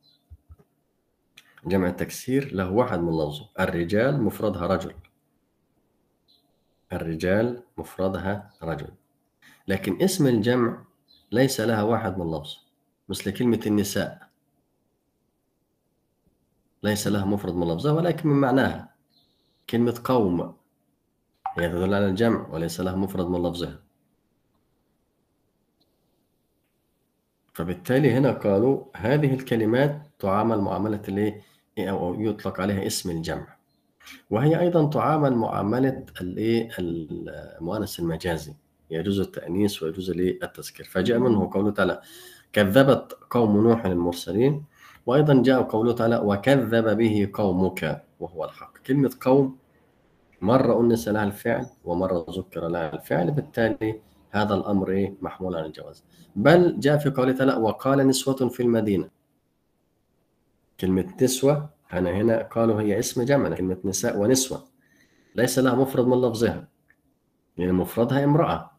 [1.66, 4.94] جمع التكسير له واحد من لفظه الرجال مفردها رجل
[6.96, 8.88] الرجال مفردها رجل.
[9.68, 10.84] لكن اسم الجمع
[11.32, 12.56] ليس لها واحد من لفظ
[13.08, 14.28] مثل كلمة النساء.
[16.82, 18.94] ليس لها مفرد من لفظها ولكن من معناها.
[19.70, 20.56] كلمة قوم
[21.58, 23.80] هي تدل على الجمع وليس لها مفرد من لفظها.
[27.54, 31.42] فبالتالي هنا قالوا هذه الكلمات تعامل معاملة الايه
[31.78, 33.56] أو يطلق عليها اسم الجمع.
[34.30, 38.54] وهي أيضا تعامل معاملة الإيه؟ المؤنث المجازي.
[38.90, 40.86] يجوز التأنيث ويجوز التذكير.
[40.86, 42.00] فجاء منه قوله تعالى
[42.52, 44.64] كذبت قوم نوح المرسلين
[45.06, 48.78] وأيضا جاء قوله تعالى وكذب به قومك وهو الحق.
[48.78, 49.58] كلمة قوم
[50.40, 54.00] مرة أنس لها الفعل ومرة ذكر لها الفعل بالتالي
[54.30, 56.04] هذا الأمر إيه؟ محمول على الجواز.
[56.36, 59.08] بل جاء في قوله تعالى وقال نسوة في المدينة
[60.80, 64.64] كلمة نسوة أنا هنا قالوا هي اسم جمع كلمة نساء ونسوة.
[65.34, 66.68] ليس لها مفرد من لفظها.
[67.58, 68.70] يعني مفردها امرأة.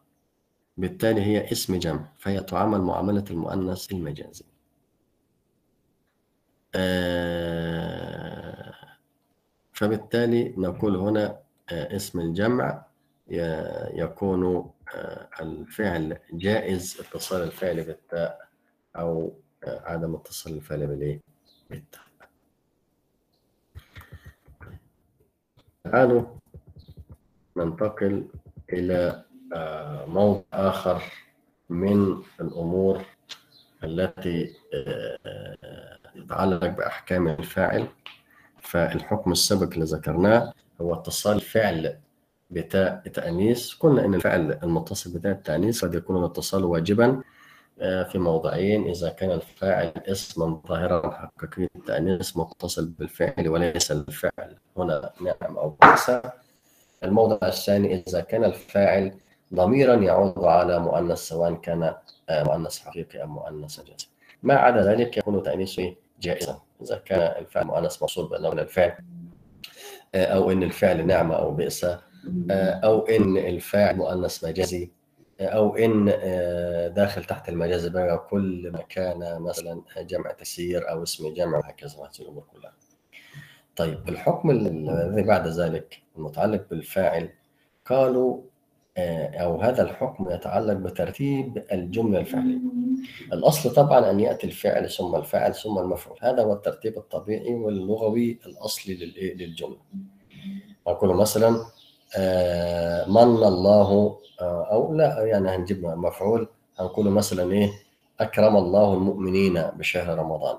[0.76, 4.44] بالتالي هي اسم جمع فهي تعامل معاملة المؤنث المجازي.
[6.74, 8.74] آه،
[9.72, 11.38] فبالتالي نقول هنا
[11.70, 12.84] آه، اسم الجمع
[13.94, 18.48] يكون آه، الفعل جائز اتصال الفعل بالتاء
[18.96, 19.32] أو
[19.64, 21.20] عدم اتصال الفعل بالإيه؟
[21.70, 22.05] بالتاء.
[25.92, 26.22] تعالوا
[27.56, 28.24] ننتقل
[28.72, 29.22] إلى
[29.54, 31.02] آه، موضع آخر
[31.70, 33.02] من الأمور
[33.84, 37.86] التي آه، تتعلق بأحكام الفاعل.
[38.60, 41.96] فالحكم السابق اللي ذكرناه هو اتصال الفعل
[42.50, 47.06] بتاء تأنيث قلنا إن الفعل المتصل بتاء التأنيث قد يكون الاتصال واجبا.
[47.06, 47.35] آه،
[47.78, 54.56] في موضعين إذا كان الفاعل اسما ظاهرا حقيقي التأنيث متصل بالفعل وليس الفعل.
[54.76, 56.10] هنا نعم أو ليس.
[57.04, 59.12] الموضع الثاني إذا كان الفاعل
[59.54, 61.94] ضميرا يعود على مؤنث سواء كان
[62.28, 64.08] آه، مؤنث حقيقي أم مؤنث جنسي
[64.42, 66.60] ما عدا ذلك يكون تأنيثه جائزا.
[66.82, 68.96] إذا كان الفعل مؤنث موصول بأنه من الفعل
[70.14, 72.00] آه، أو إن الفعل نعمة أو بئس آه،
[72.84, 74.90] أو إن الفاعل مؤنث مجازي
[75.40, 81.34] أو إن آه، داخل تحت المجاز بقى كل ما كان مثلا جمع تسيير أو اسم
[81.34, 82.72] جمع وهكذا هذه الأمور كلها.
[83.76, 87.28] طيب الحكم الذي بعد ذلك المتعلق بالفاعل
[87.86, 88.40] قالوا
[88.98, 92.58] آه، أو هذا الحكم يتعلق بترتيب الجملة الفعلية.
[93.32, 98.94] الأصل طبعا أن يأتي الفعل ثم الفاعل ثم المفعول، هذا هو الترتيب الطبيعي واللغوي الأصلي
[98.94, 99.78] للإيه؟ للجملة.
[100.86, 101.56] أقول مثلا
[103.08, 106.48] من الله آه، أو لا يعني هنجيب مفعول.
[106.78, 107.70] هنقول مثلا إيه؟
[108.20, 110.58] أكرم الله المؤمنين بشهر رمضان.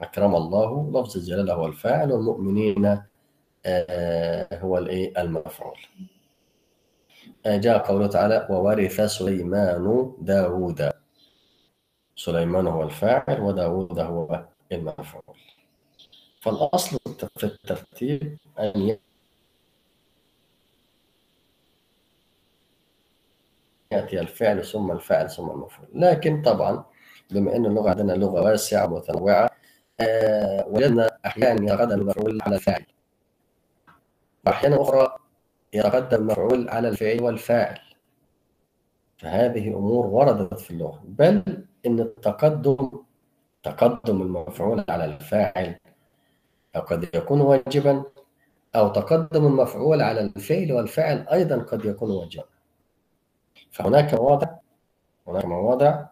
[0.00, 3.02] أكرم الله لفظ الجلالة هو الفاعل والمؤمنين
[3.66, 5.78] آه، هو الإيه؟ المفعول.
[7.46, 10.90] آه، جاء قوله تعالى وورث سليمان داود.
[12.16, 15.36] سليمان هو الفاعل وداود هو المفعول.
[16.40, 16.98] فالأصل
[17.36, 18.96] في الترتيب أن
[23.92, 25.88] يأتي الفعل ثم الفاعل ثم المفعول.
[25.94, 26.84] لكن طبعا
[27.30, 29.50] بما أن اللغة عندنا لغة واسعة متنوعة
[30.00, 32.84] آه، وجدنا أحيانا يتقدم المفعول على الفاعل.
[34.46, 35.16] وأحيانا أخرى
[35.72, 37.78] يتقدم المفعول على الفعل والفاعل.
[39.18, 41.02] فهذه أمور وردت في اللغة.
[41.04, 41.42] بل
[41.86, 42.90] إن التقدم
[43.62, 45.76] تقدم المفعول على الفاعل
[46.86, 48.04] قد يكون واجبا
[48.76, 52.44] أو تقدم المفعول على الفعل والفاعل أيضا قد يكون واجبا.
[53.70, 54.48] فهناك مواضع
[55.26, 56.06] هناك مواضع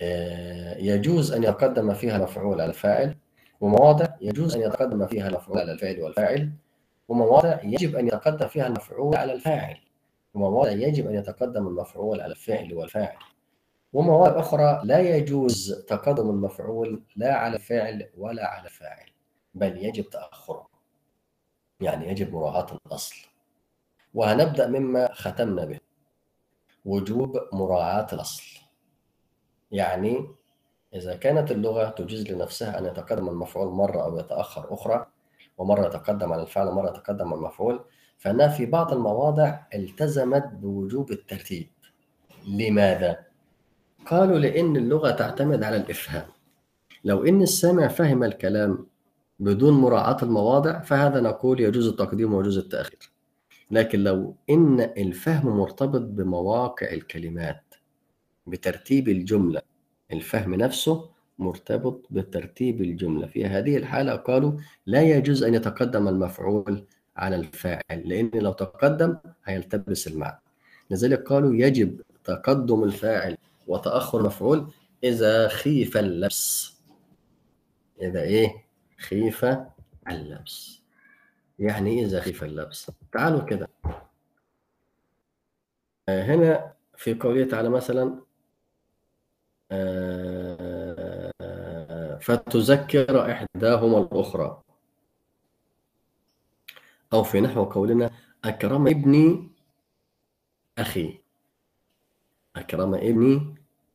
[0.00, 3.16] آه، يجوز أن يتقدم فيها المفعول على الفاعل
[3.60, 6.52] ومواضع يجوز أن يتقدم فيها المفعول على الفعل والفاعل
[7.08, 9.78] ومواضع يجب أن يتقدم فيها المفعول على الفاعل
[10.34, 13.18] ومواضع يجب أن يتقدم المفعول على الفعل والفاعل
[13.92, 19.10] ومواضع أخرى لا يجوز تقدم المفعول لا على الفعل ولا على الفاعل
[19.54, 20.68] بل يجب تأخره
[21.80, 23.16] يعني يجب مراعاة الأصل.
[24.14, 25.80] وهنبدأ مما ختمنا به.
[26.88, 28.42] وجوب مراعاة الأصل.
[29.70, 30.26] يعني
[30.94, 35.06] إذا كانت اللغة تجيز لنفسها أن يتقدم المفعول مرة أو يتأخر أخرى
[35.58, 37.84] ومرة يتقدم على الفعل ومرة يتقدم على المفعول
[38.18, 41.68] فإنها في بعض المواضع التزمت بوجوب الترتيب.
[42.46, 43.18] لماذا؟
[44.06, 46.26] قالوا لأن اللغة تعتمد على الإفهام.
[47.04, 48.86] لو إن السامع فهم الكلام
[49.38, 53.17] بدون مراعاة المواضع فهذا نقول يجوز التقديم ويجوز التأخير.
[53.70, 57.74] لكن لو إن الفهم مرتبط بمواقع الكلمات
[58.46, 59.62] بترتيب الجملة
[60.12, 63.26] الفهم نفسه مرتبط بترتيب الجملة.
[63.26, 64.52] في هذه الحالة قالوا
[64.86, 66.84] لا يجوز أن يتقدم المفعول
[67.16, 70.40] على الفاعل لأن لو تقدم هيلتبس المعنى.
[70.90, 74.72] لذلك قالوا يجب تقدم الفاعل وتأخر المفعول
[75.04, 76.74] إذا خيف اللبس.
[78.02, 78.64] إذا إيه؟
[78.98, 79.46] خيف
[80.10, 80.82] اللبس.
[81.58, 83.68] يعني إيه إذا خيف اللبس؟ تعالوا كده.
[86.08, 88.20] آه، هنا في قوله تعالى مثلا
[89.70, 91.32] آه،
[92.20, 94.62] فتذكر إحداهما الأخرى.
[97.12, 98.10] أو في نحو قولنا
[98.44, 99.50] أكرم ابني
[100.78, 101.20] أخي.
[102.56, 103.54] أكرم ابني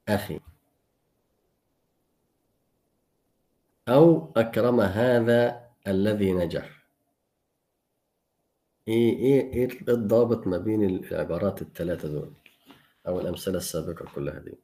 [0.10, 0.40] أخي.
[3.90, 6.83] أو أكرم هذا الذي نجح.
[8.88, 12.32] إيه إيه إيه الضابط ما بين العبارات الثلاثة دول
[13.08, 14.58] أو الأمثلة السابقة كلها دي؟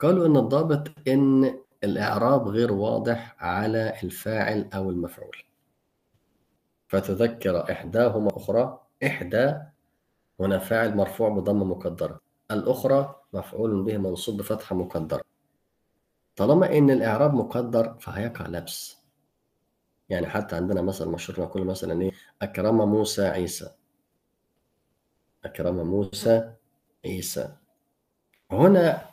[0.00, 5.36] قالوا إن الضابط إن الإعراب غير واضح على الفاعل أو المفعول.
[6.88, 9.54] فتذكر إحداهما أخرى إحدى
[10.40, 12.20] هنا فاعل مرفوع بضمة مقدرة.
[12.50, 15.22] الأخرى مفعول به منصوب بفتحة مقدرة.
[16.36, 18.97] طالما إن الإعراب مقدر فهيقع لبس.
[20.08, 23.70] يعني حتى عندنا مثل مشهور نقول مثلا إيه أكرم موسى عيسى.
[25.44, 26.52] أكرم موسى
[27.04, 27.56] عيسى.
[28.50, 29.10] هنا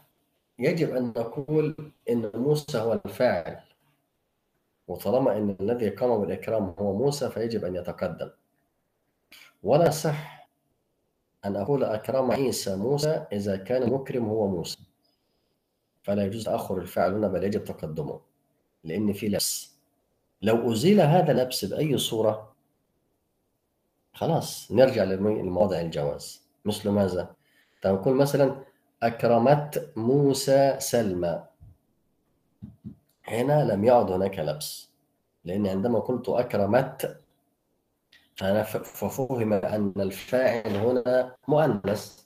[0.60, 3.60] يجب أن نقول إن موسى هو الفاعل.
[4.88, 8.32] وطالما إن الذي قام بالإكرام هو موسى فيجب أن يتقدم.
[9.64, 10.50] ولا صح
[11.46, 14.80] أن أقول أكرم عيسى موسى إذا كان المكرم هو موسى.
[16.04, 18.22] فلا يجوز تأخر الفعل هنا بل يجب تقدمه.
[18.84, 19.75] لأن في لبس
[20.42, 22.56] لو أزيل هذا اللبس بأي صورة
[24.14, 26.46] خلاص نرجع لموضع الجواز.
[26.66, 27.36] مثل ماذا؟
[27.82, 28.56] تقول مثلا
[29.04, 31.44] أكرمت موسى سلمى.
[33.28, 34.90] هنا لم يعد هناك لبس
[35.46, 37.22] لأن عندما قلت أكرمت
[38.36, 42.25] فأنا ففهم أن الفاعل هنا مؤنث.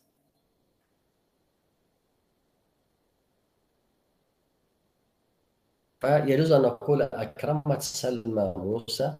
[6.02, 9.16] فيجوز أن نقول أكرمت سلمى موسى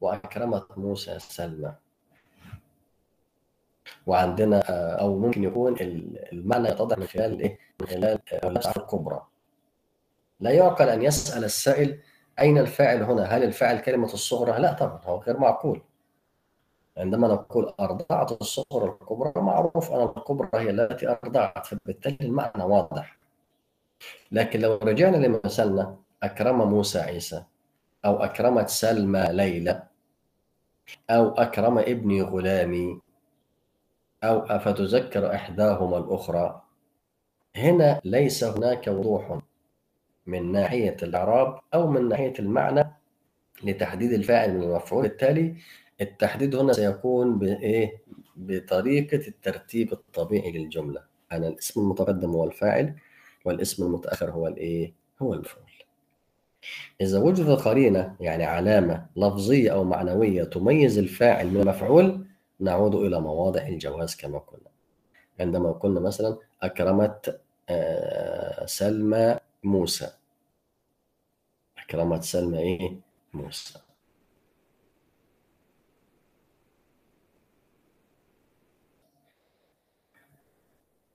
[0.00, 1.74] وأكرمت موسى سلمى
[4.06, 4.60] وعندنا
[5.00, 8.18] أو ممكن يكون ال- المعنى يتضح من خلال إيه؟ من خلال
[8.76, 9.26] الكبرى.
[10.40, 12.00] لا يعقل أن يسأل السائل
[12.40, 15.80] أين الفاعل هنا؟ هل الفاعل كلمة الصغرى؟ لا طبعا هو غير معقول.
[16.98, 23.18] عندما نقول أرضعت الصغرى الكبرى معروف أن الكبرى هي التي أرضعت فبالتالي المعنى واضح.
[24.32, 27.44] لكن لو رجعنا لمثلنا أكرم موسى عيسى
[28.04, 29.82] أو أكرمت سلمى ليلى
[31.10, 33.00] أو أكرم ابني غلامي
[34.24, 36.62] أو أفتذكر إحداهما الأخرى
[37.56, 39.38] هنا ليس هناك وضوح
[40.26, 42.84] من ناحية الإعراب أو من ناحية المعنى
[43.64, 45.56] لتحديد الفاعل من المفعول بالتالي
[46.00, 48.02] التحديد هنا سيكون بإيه؟
[48.36, 51.02] بطريقة الترتيب الطبيعي للجملة
[51.32, 52.94] أنا الاسم المتقدم هو الفاعل
[53.44, 55.77] والاسم المتأخر هو الإيه؟ هو المفعول
[57.00, 62.26] إذا وجدت قرينة يعني علامة لفظية أو معنوية تميز الفاعل من المفعول
[62.60, 64.70] نعود إلى مواضع الجواز كما قلنا.
[65.40, 70.10] عندما قلنا مثلا أكرمت آه، سلمى موسى.
[71.78, 73.00] أكرمت سلمى إيه؟
[73.34, 73.78] موسى.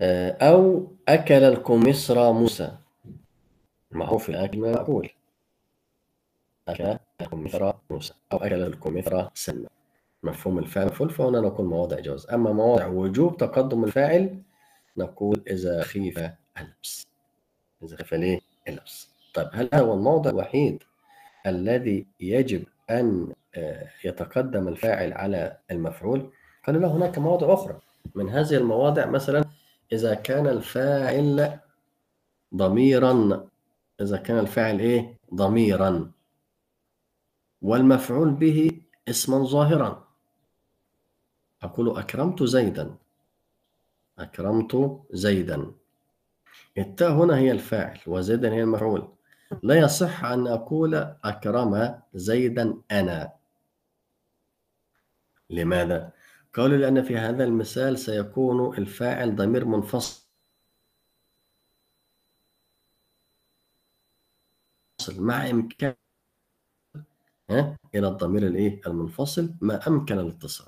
[0.01, 2.77] آه، أو أكل الكمثرى موسى.
[3.91, 4.59] معروف الأكل
[6.68, 9.68] أكل الكمثرى موسى أو أكل الكمثرى سلمى
[10.24, 14.41] مفهوم الفعل مفعول فهنا نقول مواضع جواز أما مواضع وجوب تقدم الفاعل
[14.97, 16.18] نقول إذا خيف
[16.57, 17.07] اللبس
[17.84, 20.84] إذا خيف ليه؟ اللبس طيب هل هذا هو الموضع الوحيد
[21.45, 26.30] الذي يجب أن آه، يتقدم الفاعل على المفعول؟
[26.68, 27.80] قالوا لا هناك مواضع أخرى.
[28.16, 29.45] من هذه المواضع مثلا
[29.93, 31.59] إذا كان الفاعل
[32.55, 33.43] ضميرا.
[34.01, 36.11] إذا كان الفاعل إيه؟ ضميرا.
[37.64, 40.07] والمفعول به اسما ظاهرا.
[41.61, 42.95] أقول أكرمت زيدا.
[44.20, 45.72] أكرمت زيدا.
[46.78, 49.14] التاء هنا هي الفاعل وزيدا هي المفعول.
[49.64, 53.34] لا يصح أن أقول أكرم زيدا أنا.
[55.49, 56.14] لماذا؟
[56.53, 60.24] قالوا لأن في هذا المثال سيكون الفاعل ضمير منفصل.
[65.18, 65.95] مع إمكان
[67.49, 70.67] ها إلى الضمير الإيه؟ المنفصل ما أمكن الاتصال.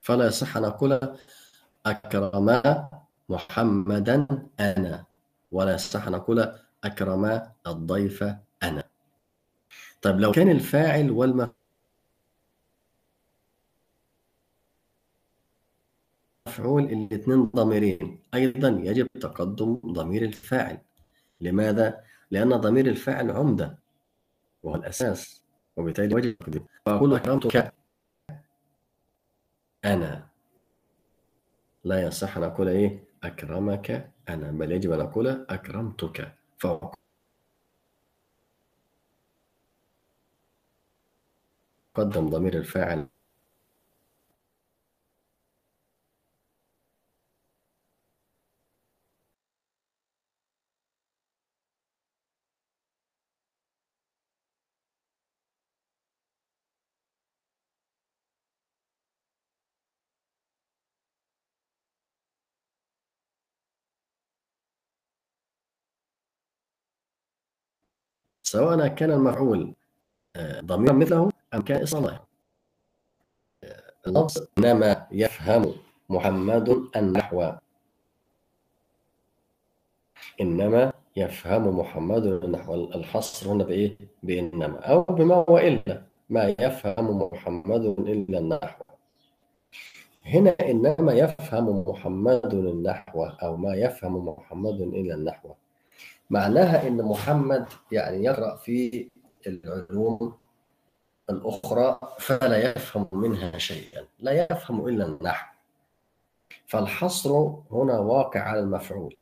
[0.00, 1.16] فلا يصح أن أقول
[1.86, 2.62] أكرم
[3.28, 4.26] محمدا
[4.60, 5.04] أنا
[5.52, 6.52] ولا يصح أن أقول
[6.84, 8.24] أكرم الضيف
[8.62, 8.84] أنا.
[10.02, 11.52] طيب لو كان الفاعل والمفعول
[16.58, 20.78] الاثنين ضميرين أيضا يجب تقدم ضمير الفاعل.
[21.40, 23.78] لماذا؟ لأن ضمير الفاعل عمدة
[24.62, 25.43] وهو الأساس.
[25.76, 27.72] وبالتالي وجب تقديمه فأقول أكرمتك
[29.84, 30.26] أنا
[31.84, 36.34] لا يصح أن أقول إيه؟ أكرمك أنا بل يجب أن أقول أكرمتك.
[36.58, 36.94] فقدم
[42.30, 43.06] ضمير الفاعل.
[68.54, 69.74] سواء كان المفعول
[70.36, 72.20] آه، ضميرا مثله أم كان اسم الله.
[74.06, 75.74] اللفظ إنما يفهم
[76.08, 77.52] محمد النحو
[80.40, 84.78] إنما يفهم محمد النحو الحصر هنا بإيه؟ بإنما.
[84.78, 88.84] أو بما وإلا ما يفهم محمد إلا النحو.
[90.24, 95.48] هنا إنما يفهم محمد النحو أو ما يفهم محمد إلا النحو.
[96.30, 99.08] معناها إن محمد يعني يقرأ في
[99.46, 100.38] العلوم
[101.30, 105.54] الأخرى فلا يفهم منها شيئا لا يفهم إلا النحو.
[106.66, 107.30] فالحصر
[107.70, 109.16] هنا واقع على المفعول.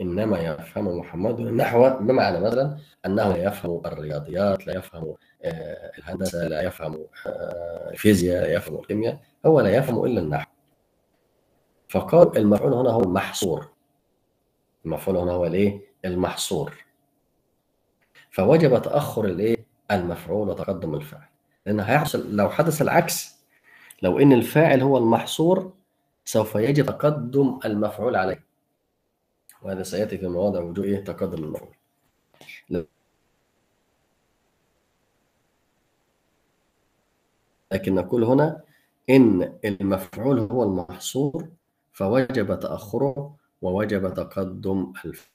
[0.00, 6.62] إنما يفهم محمد النحو بمعنى مثلا أنه لا يفهم الرياضيات لا يفهم آه، الهندسة لا
[6.62, 10.50] يفهم آه، الفيزياء لا يفهم الكيمياء هو لا يفهم إلا النحو.
[11.88, 13.68] فقال المفعول هنا هو المحصور.
[14.86, 16.74] المفعول هنا هو الإيه؟ المحصور.
[18.30, 19.56] فوجب تأخر الإيه؟
[19.90, 21.28] المفعول وتقدم الفاعل.
[21.66, 23.36] لأن هيحصل لو حدث العكس
[24.02, 25.72] لو إن الفاعل هو المحصور
[26.24, 28.44] سوف يجب تقدم المفعول عليه.
[29.62, 31.74] وهذا سيأتي في مواضع وجوه إيه؟ تقدم المفعول.
[37.72, 38.62] لكن نقول هنا
[39.10, 41.48] إن المفعول هو المحصور
[41.92, 45.30] فوجب تأخره ووجب تقدم الفعل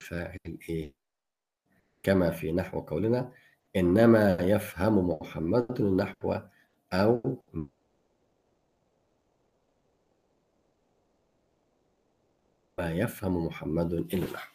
[0.00, 0.92] فاعل إيه
[2.02, 3.32] كما في نحو قولنا
[3.76, 6.34] إنما يفهم محمد النحو
[6.92, 7.38] أو
[12.78, 14.53] ما يفهم محمد النحو.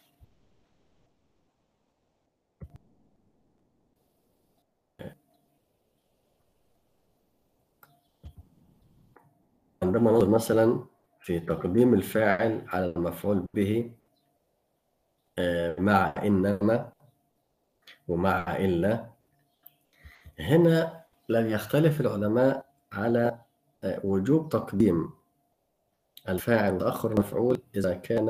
[9.89, 10.83] عندما ننظر مثلا
[11.19, 13.91] في تقديم الفاعل على المفعول به
[15.39, 16.91] آه، مع إنما
[18.07, 19.09] ومع إلا
[20.39, 23.39] هنا لم يختلف العلماء على
[23.83, 25.09] آه، وجوب تقديم
[26.29, 28.29] الفاعل وتأخر المفعول إذا كان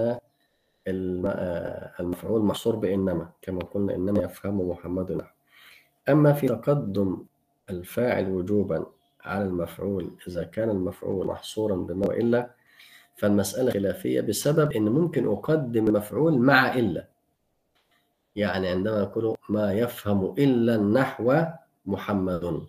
[0.88, 5.12] آه، المفعول محصور بإنما كما قلنا إنما يفهم محمد.
[5.12, 5.34] نحو
[6.10, 7.26] أما في تقدم
[7.70, 8.86] الفاعل وجوبا
[9.22, 12.50] على المفعول إذا كان المفعول محصورا بما وإلا
[13.16, 17.08] فالمسألة خلافية بسبب إن ممكن أقدم المفعول مع إلا.
[18.36, 21.44] يعني عندما يقول ما يفهم إلا النحو
[21.86, 22.62] محمد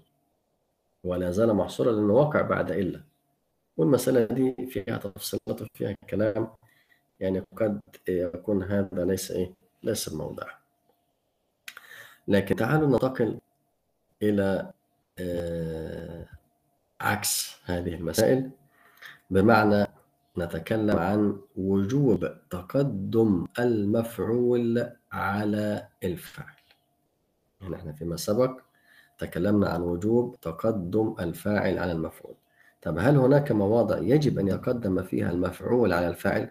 [1.05, 3.01] ولا زال محصورا لأنه وقع بعد إلا.
[3.77, 6.49] والمسألة دي فيها تفصيلات وفيها كلام
[7.21, 10.47] يعني قد يكون هذا ليس إيه ليس الموضع.
[12.29, 13.39] لكن تعالوا ننتقل
[14.23, 14.73] إلى
[15.19, 16.27] آه،
[17.01, 18.51] عكس هذه المسائل.
[19.31, 19.87] بمعنى
[20.39, 26.55] نتكلم عن وجوب تقدم المفعول على الفعل
[27.61, 28.61] يعني إحنا فيما سبق
[29.19, 32.35] تكلمنا عن وجوب تقدم الفاعل على المفعول.
[32.83, 36.51] طب هل هناك مواضع يجب أن يقدم فيها المفعول على الفاعل؟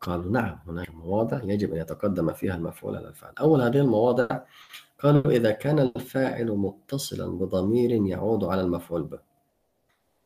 [0.00, 3.32] قالوا نعم هناك مواضع يجب أن يتقدم فيها المفعول على الفاعل.
[3.40, 4.40] أول هذه المواضع
[4.98, 9.27] قالوا إذا كان الفاعل متصلا بضمير يعود على المفعول به.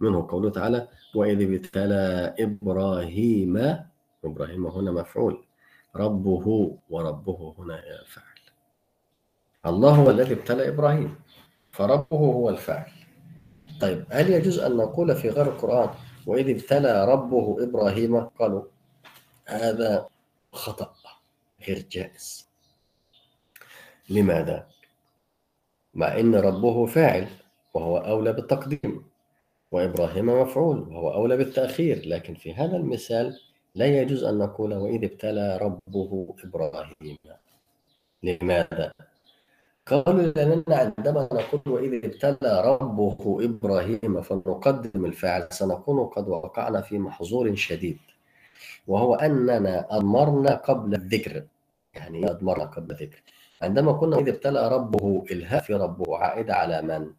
[0.03, 3.78] منه قوله تعالى وإذ ابتلى إبراهيم
[4.24, 5.44] إبراهيم هنا مفعول.
[5.96, 8.42] ربه وربه هنا فاعل.
[9.66, 11.14] الله هو الذي ابتلى إبراهيم
[11.70, 12.92] فربه هو الفاعل.
[13.80, 15.90] طيب هل يجوز أن نقول في غير القرآن
[16.26, 18.62] وإذ ابتلى ربه إبراهيم قالوا
[19.46, 20.09] هذا
[20.53, 20.94] خطأ
[21.68, 22.48] غير جائز.
[24.11, 24.66] لماذا؟
[25.94, 27.28] مع أن ربه فاعل
[27.74, 29.12] وهو أولى بالتقديم.
[29.73, 33.39] وإبراهيم مفعول وهو أولى بالتأخير لكن في هذا المثال
[33.75, 37.16] لا يجوز أن نقول وإذ ابتلى ربه إبراهيم
[38.23, 38.93] لماذا؟
[39.87, 47.55] قالوا لأننا عندما نقول وإذ ابتلى ربه إبراهيم فنقدم الفاعل سنكون قد وقعنا في محظور
[47.55, 47.99] شديد
[48.87, 51.45] وهو أننا أضمرنا قبل الذكر
[51.95, 53.23] يعني أضمرنا قبل الذكر
[53.62, 57.11] عندما قلنا إذ ابتلى ربه الهاء في ربه عائدة على من؟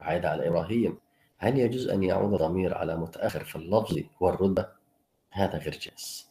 [0.00, 0.98] عائدة على إبراهيم
[1.38, 4.72] هل يجوز أن يعود ضمير على متأخر في اللفظ والردة؟
[5.30, 6.28] هذا غير جائز.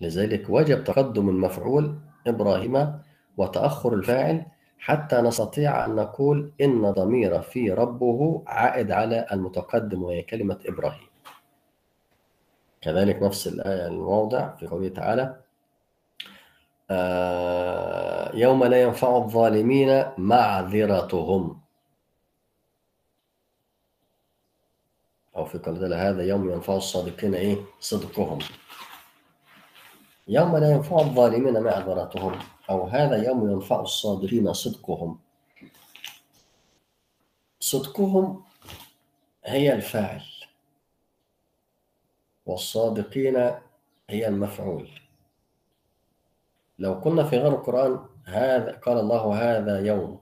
[0.00, 3.02] لذلك وجب تقدم المفعول إبراهيم
[3.36, 4.46] وتأخر الفاعل
[4.78, 11.08] حتى نستطيع أن نقول إن ضمير في ربه عائد على المتقدم وهي كلمة إبراهيم.
[12.80, 15.40] كذلك نفس الآية الموضع في قوله تعالى
[16.90, 21.60] آه يوم لا ينفع الظالمين معذرتهم
[25.36, 28.38] أو في تعالى هذا يوم ينفع الصادقين إيه؟ صدقهم.
[30.28, 32.38] يوم لا ينفع الظالمين معذرتهم
[32.70, 35.18] أو هذا يوم ينفع الصادقين صدقهم.
[37.60, 38.44] صدقهم
[39.44, 40.22] هي الفاعل
[42.46, 43.36] والصادقين
[44.10, 44.88] هي المفعول.
[46.78, 50.20] لو قلنا في غير القرآن هذا قال الله هذا يوم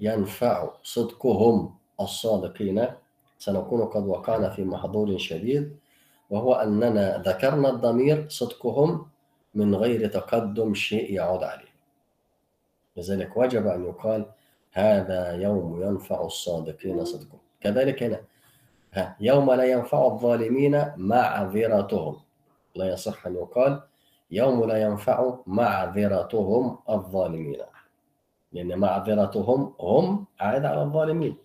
[0.00, 2.86] ينفع صدقهم الصادقين.
[3.40, 5.76] سنكون قد وقعنا في محظور شديد
[6.30, 9.06] وهو أننا ذكرنا الضمير صدقهم
[9.54, 11.70] من غير تقدم شيء يعود عليه.
[12.96, 14.26] لذلك وجب أن يقال
[14.72, 17.40] هذا يوم ينفع الصادقين صدقهم.
[17.60, 18.20] كذلك هنا.
[18.92, 22.16] ها يوم لا ينفع الظالمين معذرتهم.
[22.74, 23.80] لا يصح أن يقال
[24.30, 27.62] يوم لا ينفع معذرتهم الظالمين.
[28.52, 31.36] لأن معذرتهم هم عائد على الظالمين.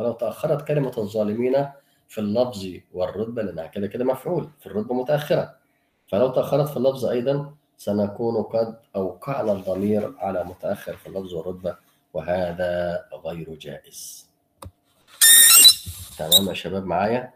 [0.00, 1.68] ولو تأخرت كلمة الظالمين
[2.08, 5.56] في اللفظ والرتبة لأنها كده كده مفعول في الرتبة متأخرة.
[6.08, 11.76] فلو تأخرت في اللفظ أيضا سنكون قد أوقعنا الضمير على متأخر في اللفظ والرتبة
[12.14, 14.28] وهذا غير جائز.
[16.18, 17.32] تمام يا شباب؟ معايا؟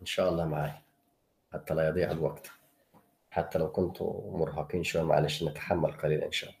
[0.00, 0.82] إن شاء الله معايا.
[1.52, 2.50] حتى لا يضيع الوقت.
[3.30, 6.60] حتى لو كنتوا مرهقين شوية معلش نتحمل قليلا إن شاء الله.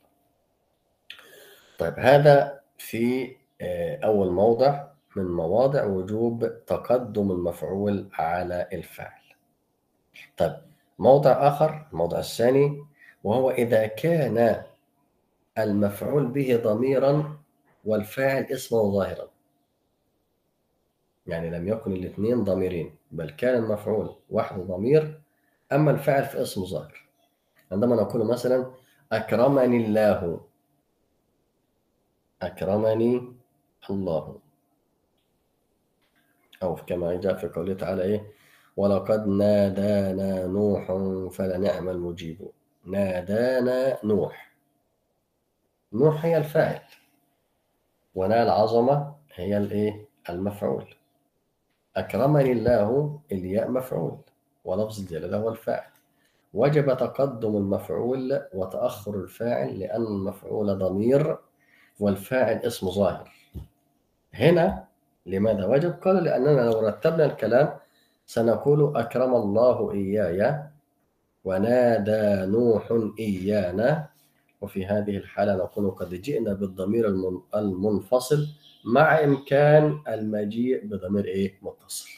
[1.78, 3.36] طيب هذا في
[4.04, 4.84] أول موضع
[5.16, 9.22] من مواضع وجوب تقدم المفعول على الفاعل
[10.36, 10.56] طيب
[10.98, 12.84] موضع آخر الموضع الثاني
[13.24, 14.62] وهو إذا كان
[15.58, 17.38] المفعول به ضميرا
[17.84, 19.28] والفاعل اسمه ظاهرا.
[21.26, 25.20] يعني لم يكن الاثنين ضميرين بل كان المفعول وحده ضمير
[25.72, 27.08] أما الفاعل في اسم ظاهر.
[27.72, 28.70] عندما نقول مثلا
[29.12, 30.40] أكرمني الله.
[32.42, 33.37] أكرمني
[33.90, 34.38] الله.
[36.62, 38.32] أو كما جاء في قوله تعالى إيه؟
[38.76, 40.86] ولقد نادانا نوح
[41.32, 42.50] فلنعم المجيب
[42.84, 44.52] نادانا نوح.
[45.92, 46.82] نوح هي الفاعل.
[48.14, 50.94] ونال العظمة هي الإيه؟ المفعول.
[51.96, 54.18] أكرمني الله إلياء مفعول.
[54.64, 55.90] ولفظ الجلالة هو الفاعل.
[56.54, 61.38] وجب تقدم المفعول وتأخر الفاعل لأن المفعول ضمير
[62.00, 63.37] والفاعل اسم ظاهر.
[64.34, 64.84] هنا
[65.26, 67.74] لماذا وجب؟ قالوا لأننا لو رتبنا الكلام
[68.26, 70.62] سنقول أكرم الله إياي
[71.44, 74.08] ونادى نوح إيانا
[74.60, 78.46] وفي هذه الحالة نكون قد جئنا بالضمير المن- المنفصل
[78.84, 82.08] مع إمكان المجيء بضمير إيه؟ متصل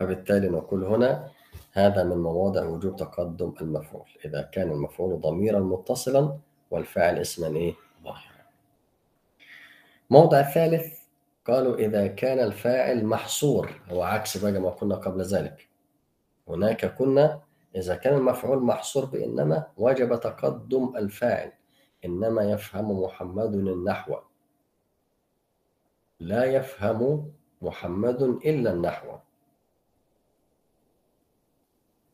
[0.00, 1.28] فبالتالي نقول هنا
[1.72, 6.36] هذا من مواضع وجوب تقدم المفعول إذا كان المفعول ضميرا متصلا
[6.70, 7.74] والفاعل اسما إيه؟
[8.04, 8.33] ظاهرا
[10.14, 10.98] موضع ثالث
[11.46, 15.68] قالوا إذا كان الفاعل محصور هو عكس بقى ما كنا قبل ذلك.
[16.48, 17.42] هناك كنا
[17.76, 21.52] إذا كان المفعول محصور بإنما وجب تقدم الفاعل
[22.04, 24.16] إنما يفهم محمد النحو.
[26.20, 27.32] لا يفهم
[27.62, 29.16] محمد إلا النحو.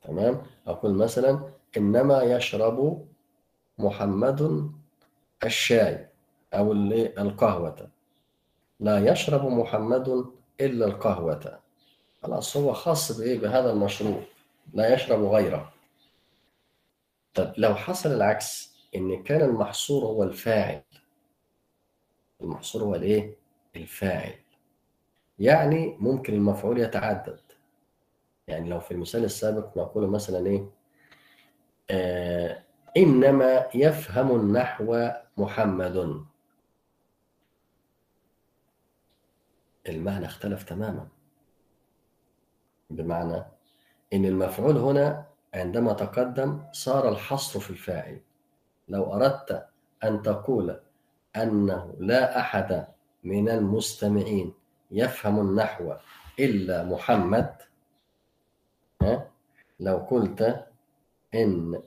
[0.03, 3.07] تمام؟ أقول مثلا إنما يشرب
[3.79, 4.71] محمد
[5.45, 6.10] الشاي.
[6.55, 7.89] أو ال- القهوة.
[8.81, 10.25] لا يشرب محمد
[10.61, 11.61] إلا القهوة.
[12.23, 14.23] خلاص هو خاص بإيه؟ بهذا المشروب
[14.75, 15.73] لا يشرب غيره.
[17.35, 20.83] طب لو حصل العكس إن كان المحصور هو الفاعل.
[22.41, 23.37] المحصور هو الإيه؟
[23.77, 24.35] الفاعل.
[25.39, 27.41] يعني ممكن المفعول يتعدد.
[28.47, 30.71] يعني لو في المثال السابق نقول مثلا إيه؟
[31.91, 32.63] آه
[32.97, 36.25] إنما يفهم النحو محمد.
[39.89, 41.09] المعنى اختلف تماما
[42.91, 43.45] بمعنى
[44.13, 48.21] إن المفعول هنا عندما تقدم صار الحصر في الفاعل
[48.89, 49.67] لو أردت
[50.05, 50.81] أن تقول
[51.37, 52.87] أنه لا أحد
[53.25, 54.55] من المستمعين
[54.91, 55.95] يفهم النحو
[56.39, 57.55] إلا محمد
[59.03, 59.31] ها؟
[59.81, 60.67] لو قلت
[61.35, 61.83] إن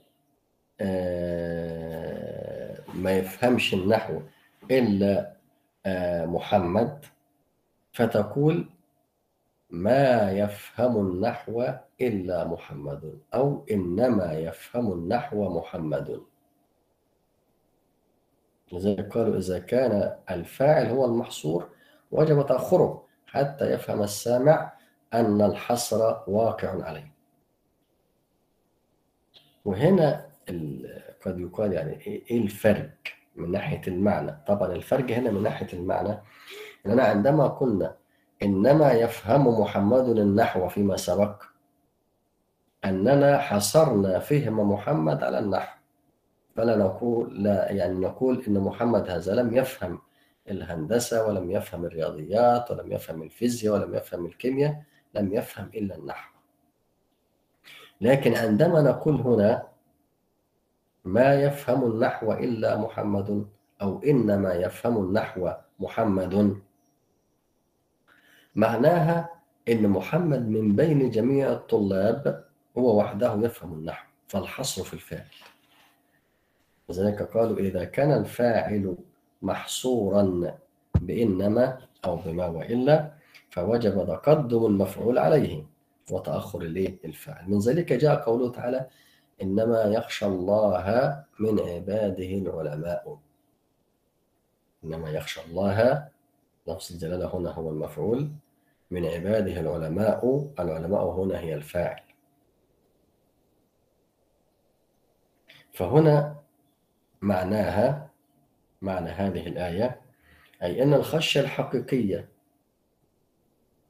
[0.80, 4.20] آه، ما يفهمش النحو
[4.70, 5.34] إلا
[5.86, 7.04] آه، محمد
[7.94, 8.68] فتقول
[9.70, 11.64] ما يفهم النحو
[12.00, 16.20] إلا محمد أو إنما يفهم النحو محمد.
[18.72, 21.68] لذلك قالوا إذا كان الفاعل هو المحصور
[22.10, 24.72] وجب تأخره حتى يفهم السامع
[25.14, 27.14] أن الحصر واقع عليه.
[29.64, 30.26] وهنا
[31.26, 32.90] قد يقال يعني إيه الفرق
[33.36, 36.18] من ناحية المعنى؟ طبعا الفرق هنا من ناحية المعنى
[36.86, 37.96] أننا عندما قلنا
[38.42, 41.42] إنما يفهم محمد النحو فيما سبق
[42.84, 45.78] أننا حصرنا فهم محمد على النحو.
[46.56, 49.98] فلا نقول لا يعني نقول إن محمد هذا لم يفهم
[50.50, 54.82] الهندسة ولم يفهم الرياضيات ولم يفهم الفيزياء ولم يفهم الكيمياء
[55.14, 56.34] لم يفهم إلا النحو.
[58.00, 59.68] لكن عندما نقول هنا
[61.04, 63.46] ما يفهم النحو إلا محمد
[63.82, 65.50] أو إنما يفهم النحو
[65.80, 66.60] محمد
[68.54, 69.30] معناها
[69.68, 72.44] إن محمد من بين جميع الطلاب
[72.78, 75.26] هو وحده يفهم النحو فالحصر في الفاعل.
[76.88, 78.96] لذلك قالوا إذا كان الفاعل
[79.42, 80.54] محصورا
[80.94, 83.12] بإنما أو بما وإلا
[83.50, 85.66] فوجب تقدم المفعول عليه
[86.10, 87.50] وتأخر الإيه؟ الفاعل.
[87.50, 88.86] من ذلك جاء قوله تعالى
[89.42, 93.18] إنما يخشى الله من عباده العلماء.
[94.84, 96.08] إنما يخشى الله
[96.68, 98.30] لفظ الجلالة هنا هو المفعول.
[98.90, 102.02] من عباده العلماء العلماء هنا هي الفاعل.
[105.72, 106.36] فهنا
[107.22, 108.10] معناها
[108.82, 110.00] معنى هذه الآية
[110.62, 112.28] أي أن الخشية الحقيقية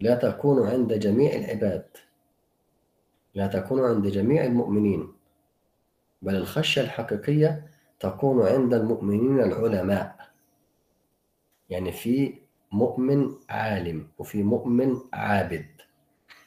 [0.00, 1.86] لا تكون عند جميع العباد
[3.34, 5.12] لا تكون عند جميع المؤمنين
[6.22, 10.30] بل الخشية الحقيقية تكون عند المؤمنين العلماء.
[11.70, 12.38] يعني في
[12.74, 15.66] مؤمن عالم وفي مؤمن عابد.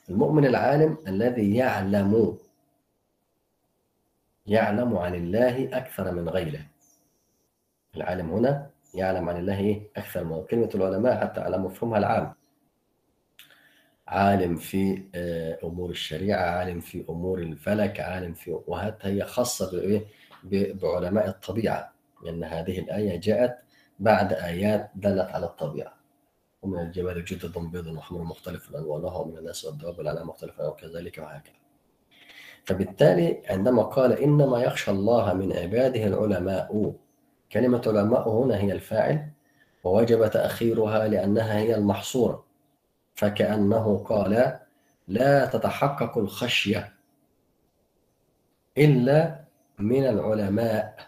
[0.09, 2.37] المؤمن العالم الذي يعلم
[4.47, 6.65] يعلم عن الله أكثر من غيره.
[7.95, 12.33] العالم هنا يعلم عن الله إيه؟ أكثر من كلمة العلماء حتى على مفهومها العام.
[14.07, 20.05] عالم في آه، أمور الشريعة عالم في أمور الفلك عالم في وهذا هي خاصة بإيه؟
[20.43, 21.93] ب- بعلماء الطبيعة.
[22.23, 23.57] لأن هذه الآية جاءت
[23.99, 25.96] بعد آيات دلت على الطبيعة.
[26.67, 31.55] ومن الجبال جدد بيض وحمر مختلف ألوانها ومن الناس والدواب والأنعام مختلفة وكذلك وهكذا.
[32.65, 36.95] فبالتالي عندما قال إنما يخشى الله من عباده العلماء
[37.51, 39.31] كلمة علماء هنا هي الفاعل
[39.83, 42.45] ووجب تأخيرها لأنها هي المحصورة.
[43.15, 44.59] فكأنه قال
[45.07, 46.93] لا تتحقق الخشية
[48.77, 49.43] إلا
[49.79, 51.07] من العلماء.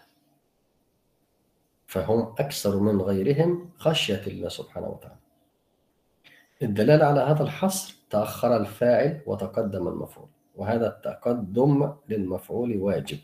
[1.86, 5.19] فهم أكثر من غيرهم خشية الله سبحانه وتعالى.
[6.62, 13.18] الدلالة على هذا الحصر تأخر الفاعل وتقدم المفعول وهذا التقدم للمفعول واجب.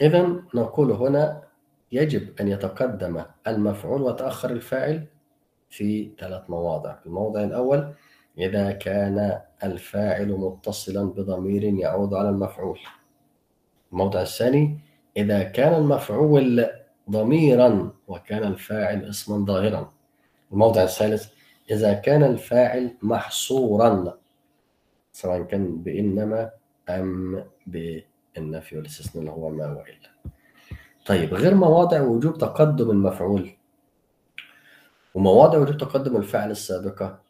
[0.00, 1.42] إذا نقول هنا
[1.92, 5.06] يجب أن يتقدم المفعول وتأخر الفاعل
[5.70, 6.98] في ثلاث مواضع.
[7.06, 7.94] الموضع الأول
[8.38, 12.78] إذا كان الفاعل متصلا بضمير يعود على المفعول.
[13.92, 14.80] الموضع الثاني
[15.16, 16.66] إذا كان المفعول
[17.10, 19.97] ضميرا وكان الفاعل اسما ظاهرا.
[20.52, 21.28] الموضع الثالث
[21.70, 24.18] إذا كان الفاعل محصورا
[25.12, 26.50] سواء كان بإنما
[26.88, 30.32] أم بالنفي والاستثناء اللي هو ما وإلا.
[31.06, 33.50] طيب غير مواضع وجوب تقدم المفعول.
[35.14, 37.20] ومواضع وجوب تقدم الفعل السابقة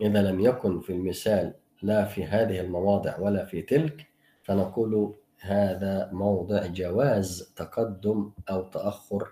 [0.00, 4.06] إذا لم يكن في المثال لا في هذه المواضع ولا في تلك
[4.42, 9.28] فنقول هذا موضع جواز تقدم أو تأخر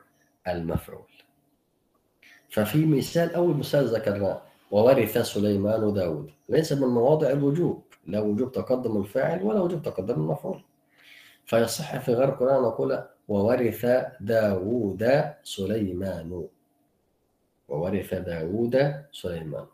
[0.49, 1.14] المفعول.
[2.55, 6.31] ففي مثال أول مثال ذكرناه وورث سليمان داود.
[6.49, 7.83] ليس من مواضع الوجوب.
[8.07, 10.63] لا وجوب تقدم الفاعل ولا وجوب تقدم المفعول.
[11.45, 13.87] فيصح في غير القرآن نقول وورث
[14.21, 16.47] داود سليمان.
[17.69, 19.67] وورث داود سليمان.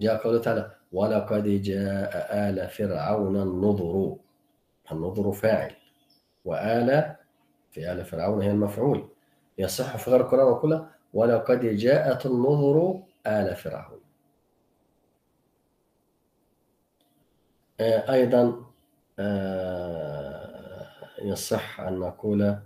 [0.00, 2.10] جاء قوله تعالى ولقد جاء
[2.48, 4.16] آل فرعون النظر
[4.92, 5.72] النظر فاعل.
[6.44, 7.16] وآل
[7.70, 9.08] في آل فرعون هي المفعول.
[9.58, 14.00] يصح في غير القرآن نقول ولقد جاءت النظر آل فرعون.
[17.80, 18.64] آه، أيضا
[19.18, 20.88] آه،
[21.22, 22.58] يصح أن نقول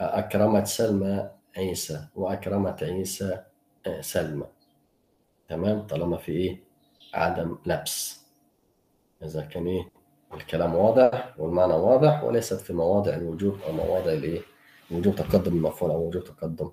[0.00, 3.42] أكرمت سلمى عيسى وأكرمت عيسى
[3.86, 4.46] آه، سلمى.
[5.48, 6.60] تمام؟ طالما في إيه؟
[7.14, 8.24] عدم لبس.
[9.22, 9.88] إذا كان إيه؟
[10.34, 14.40] الكلام واضح والمعنى واضح وليست في مواضع الوجوب أو مواضع الإيه؟
[14.90, 16.70] وجوب تقدم المفعول أو وجوب تقدم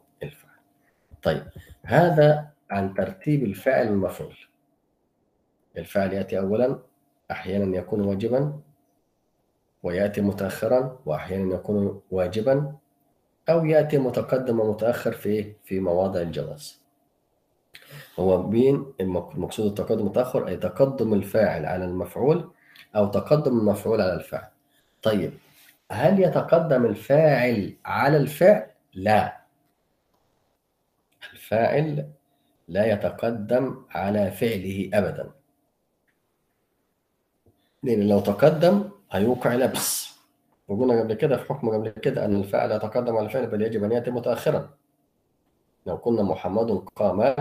[1.24, 1.44] طيب
[1.84, 4.36] هذا عن ترتيب الفاعل والمفعول
[5.78, 6.80] الفعل يأتي أولا
[7.32, 8.60] أحيانا يكون واجبا
[9.84, 12.76] ويأتي متأخرا وأحيانا يكون واجبا
[13.50, 16.82] أو يأتي متقدم ومتأخر في في مواضع الجواز.
[18.20, 22.52] هو بين المقصود التقدم والتأخر أي تقدم الفاعل على المفعول
[22.96, 24.48] أو تقدم المفعول على الفعل
[25.02, 25.34] طيب
[25.92, 29.41] هل يتقدم الفاعل على الفعل؟ لا.
[31.52, 32.10] الفاعل
[32.68, 35.32] لا يتقدم على فعله أبدا.
[37.84, 40.12] لأن لو تقدم هيوقع لبس
[40.68, 43.92] وقلنا قبل كده في حكم قبل كده أن الفاعل يتقدم على الفعل بل يجب أن
[43.92, 44.70] يأتي متأخرا.
[45.86, 47.36] لو قلنا محمد قام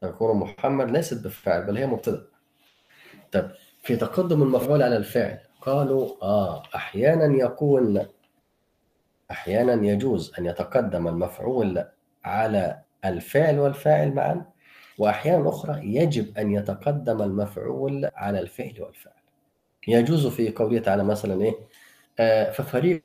[0.00, 2.26] تكون محمد ليست بالفاعل بل هي مبتدأ.
[3.32, 3.50] طب
[3.82, 8.06] في تقدم المفعول على الفعل قالوا آه أحيانا يكون
[9.30, 11.84] أحيانا يجوز أن يتقدم المفعول
[12.24, 14.44] على الفعل والفاعل معا
[14.98, 19.14] وأحيانا أخرى يجب أن يتقدم المفعول على الفعل والفعل
[19.88, 21.54] يجوز في قوله تعالى مثلا إيه؟
[22.20, 23.04] آه، ففريق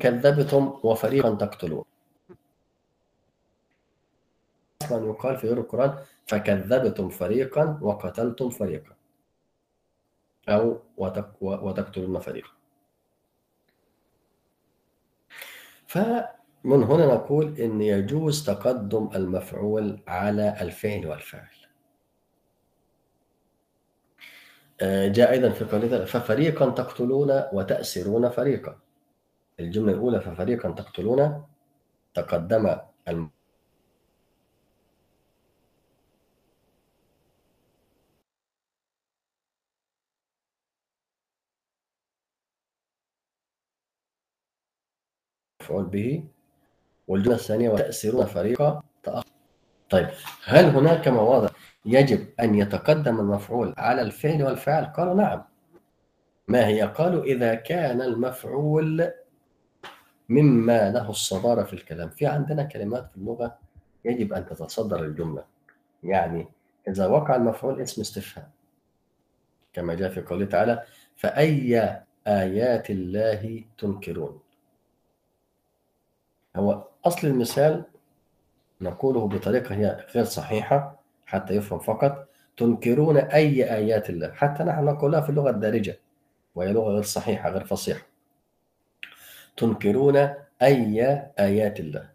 [0.00, 1.84] كذبتم وفريقا تقتلون.
[4.86, 8.94] أصلا يقال في غير القرآن فكذبتم فريقا وقتلتم فريقا.
[10.96, 12.50] وتق- وتقتلون فريقا.
[15.86, 21.56] فمن هنا نقول إن يجوز تقدم المفعول على الفعل والفاعل.
[24.80, 28.78] آه، جاء أيضا في قوله ففريقا تقتلون وتأسرون فريقا.
[29.60, 31.44] الجملة الأولى ففريقا تقتلون
[32.14, 32.76] تقدم
[33.08, 33.30] الم...
[45.66, 46.24] مفعول به
[47.08, 49.26] والجملة الثانية وتأسرون فريقا تأخر.
[49.90, 50.08] طيب
[50.44, 51.48] هل هناك مواضع
[51.84, 55.44] يجب أن يتقدم المفعول على الفعل والفعل؟ قالوا نعم.
[56.48, 59.10] ما هي؟ قالوا إذا كان المفعول
[60.28, 62.10] مما له الصدارة في الكلام.
[62.10, 63.58] في عندنا كلمات في اللغة
[64.04, 65.44] يجب أن تتصدر الجملة.
[66.02, 66.48] يعني
[66.88, 68.50] إذا وقع المفعول اسم استفهام
[69.72, 70.82] كما جاء في قوله تعالى
[71.16, 74.45] فأي آيات الله تنكرون؟
[76.56, 77.84] هو أصل المثال
[78.80, 82.28] نقوله بطريقة هي غير صحيحة حتى يفهم فقط.
[82.56, 85.98] تنكرون أي آيات الله حتى نحن نقولها في اللغة الدارجة
[86.54, 88.06] وهي لغة غير صحيحة غير فصيحة.
[89.56, 90.16] تنكرون
[90.62, 92.10] أي آيات الله.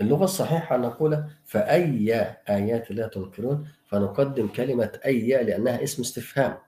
[0.00, 6.58] اللغة الصحيحة نقول فأي آيات الله تنكرون فنقدم كلمة أي لأنها اسم استفهام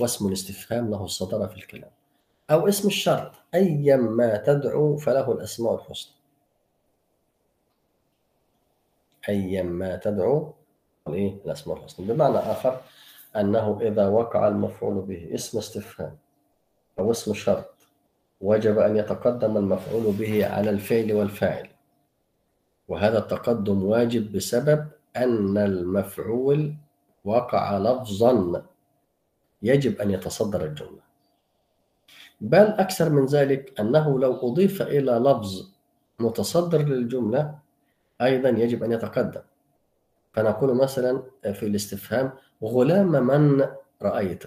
[0.00, 1.90] واسم الاستفهام له الصدارة في الكلام.
[2.50, 6.14] أو اسم الشرط أيا ما تدعو فله الأسماء الحسنى.
[9.28, 10.54] أيا ما تدعو
[11.08, 12.06] إيه؟ الأسماء الحسنى.
[12.06, 12.80] بمعنى آخر
[13.36, 16.18] أنه إذا وقع المفعول به اسم استفهام
[16.98, 17.74] أو اسم شرط
[18.40, 21.68] وجب أن يتقدم المفعول به على الفعل والفاعل.
[22.88, 26.74] وهذا التقدم واجب بسبب أن المفعول
[27.24, 28.66] وقع لفظا.
[29.62, 31.09] يجب أن يتصدر الجملة.
[32.40, 35.72] بل أكثر من ذلك أنه لو أضيف إلى لفظ
[36.18, 37.58] متصدر للجملة
[38.22, 39.40] أيضا يجب أن يتقدم.
[40.32, 41.22] فنقول مثلا
[41.52, 42.32] في الاستفهام
[42.64, 43.66] غلام من
[44.02, 44.44] رأيت؟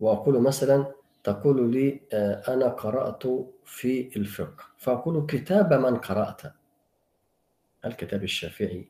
[0.00, 0.92] وأقول مثلا
[1.24, 3.22] تقول لي آه، أنا قرأت
[3.64, 4.64] في الفقه.
[4.76, 6.42] فأقول كتاب من قرأت؟
[7.84, 8.88] هل كتاب الشافعي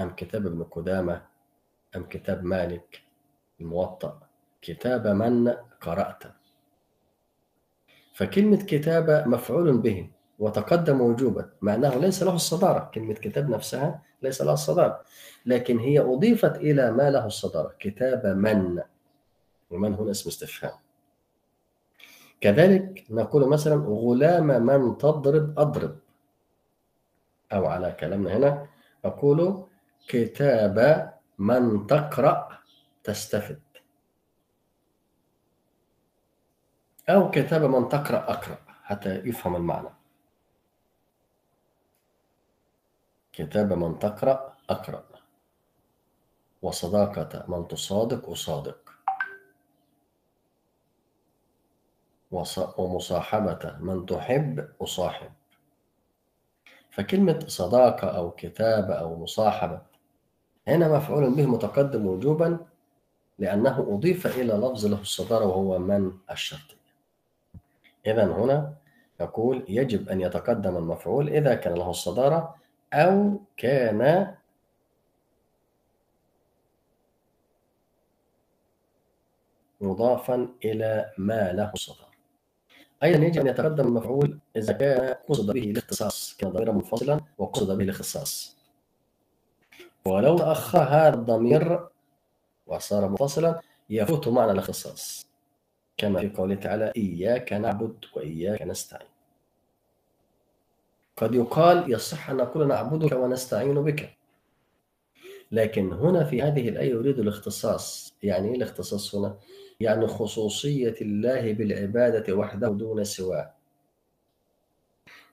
[0.00, 1.22] أم كتاب ابن قدامة
[1.96, 3.02] أم كتاب مالك
[3.60, 4.20] الموطأ.
[4.62, 5.48] كتاب من
[5.80, 6.41] قرأت؟
[8.22, 12.90] فكلمة كتابة مفعول به وتقدم وجوبا مع أنه ليس له الصدارة.
[12.94, 15.00] كلمة كتاب نفسها ليس لها الصدارة
[15.46, 18.82] لكن هي أضيفت إلى ما له الصدارة كتاب من؟
[19.70, 20.78] ومن هنا اسم استفهام.
[22.40, 25.98] كذلك نقول مثلا غلام من تضرب أضرب
[27.52, 28.66] أو على كلامنا هنا
[29.04, 29.66] أقول
[30.08, 32.48] كتاب من تقرأ
[33.04, 33.71] تستفد.
[37.12, 39.88] أو كتاب من تقرأ أقرأ حتى يفهم المعنى.
[43.32, 45.04] كتاب من تقرأ أقرأ.
[46.62, 48.78] وصداقة من تصادق أصادق.
[52.78, 55.32] ومصاحبة من تحب أصاحب.
[56.90, 59.82] فكلمة صداقة أو كتابة أو مصاحبة
[60.68, 62.66] هنا مفعول به متقدم وجوبا
[63.38, 66.81] لأنه أضيف إلى لفظ له الصدارة وهو من الشرطية
[68.06, 68.74] إذا هنا
[69.20, 72.54] نقول يجب أن يتقدم المفعول إذا كان له الصدارة
[72.92, 74.34] أو كان
[79.80, 82.12] مضافا إلى ما له الصدارة.
[83.02, 87.84] أيضا يجب أن يتقدم المفعول إذا كان قصد به الاختصاص كان ضميرا منفصلا وقصد به
[87.84, 88.56] الاختصاص.
[90.06, 91.88] ولو تأخر هذا الضمير
[92.66, 93.60] وصار منفصلا
[93.90, 95.31] يفوت معنى الاختصاص.
[95.96, 99.08] كما في قوله تعالى إياك نعبد وإياك نستعين.
[101.16, 104.16] قد يقال يصح أن نقول نعبدك ونستعين بك.
[105.52, 108.14] لكن هنا في هذه الآية يريد الاختصاص.
[108.22, 109.36] يعني إيه الاختصاص هنا؟
[109.80, 113.52] يعني خصوصية الله بالعبادة وحده دون سواه.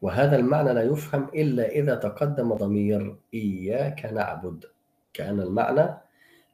[0.02, 4.66] وهذا المعنى لا يفهم إلا إذا تقدم ضمير إياك نعبد.
[5.14, 5.98] كأن المعنى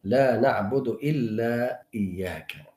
[0.03, 2.74] لا نعبد إلا إياك.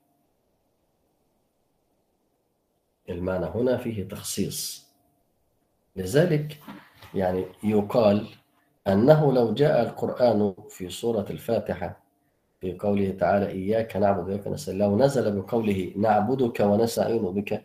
[3.09, 4.89] المعنى هنا فيه تخصيص
[5.97, 6.59] لذلك
[7.15, 8.29] يعني يقال
[8.89, 12.01] أنه لو جاء القرآن في سورة الفاتحة
[12.61, 17.65] في قوله تعالى إياك نعبد وإياك نستعين لو نزل بقوله نعبدك ونستعين بك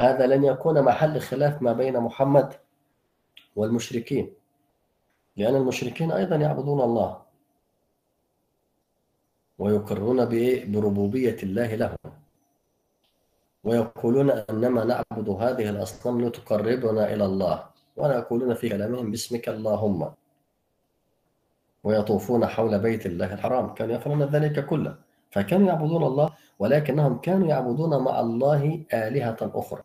[0.00, 2.54] هذا لن يكون محل خلاف ما بين محمد
[3.56, 4.32] والمشركين
[5.36, 7.22] لأن المشركين أيضا يعبدون الله
[9.58, 10.24] ويقرون؟
[10.68, 11.96] بربوبية الله لهم
[13.66, 17.64] ويقولون أنما نعبد هذه الأصنام لتقربنا إلى الله
[17.96, 20.00] ولا يقولون في كلامهم باسمك اللهم.
[21.84, 24.94] ويطوفون حول بيت الله الحرام كانوا يفعلون ذلك كله.
[25.30, 26.28] فكانوا يعبدون الله
[26.58, 29.82] ولكنهم كانوا يعبدون مع الله آلهة أخرى.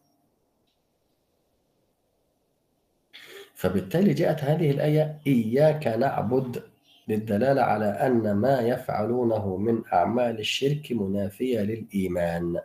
[3.56, 6.64] فبالتالي جاءت هذه الآية إياك نعبد
[7.08, 12.62] للدلالة على أن ما يفعلونه من أعمال الشرك منافية للإيمان.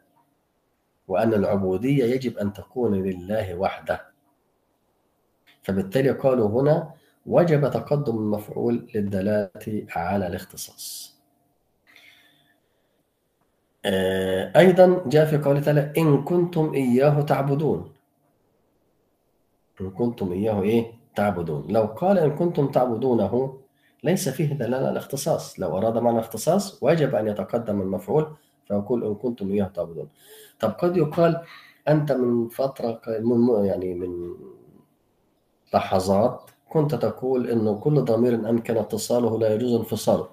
[1.08, 4.06] وأن العبودية يجب أن تكون لله وحده.
[5.62, 6.90] فبالتالي قالوا هنا
[7.26, 11.16] وجب تقدم المفعول للدلالة على الاختصاص.
[13.84, 17.92] آه، أيضا جاء في قوله تعالى إن كنتم إياه تعبدون.
[19.80, 21.66] إن كنتم إياه إيه؟ تعبدون.
[21.68, 23.58] لو قال إن كنتم تعبدونه
[24.04, 25.60] ليس فيه دلالة على الاختصاص.
[25.60, 28.36] لو أراد معنى الاختصاص وجب أن يتقدم المفعول
[28.68, 30.08] فيقول إن كنتم إياه تعبدون.
[30.60, 31.42] طب قد يقال
[31.88, 34.34] أنت من فترة من يعني من
[35.74, 40.28] لحظات كنت تقول أنه كل ضمير أمكن اتصاله لا يجوز انفصاله.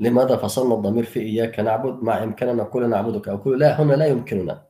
[0.00, 4.06] لماذا فصلنا الضمير في إياك نعبد مع إمكاننا نقول نعبدك أو نقول لا هنا لا
[4.06, 4.62] يمكننا.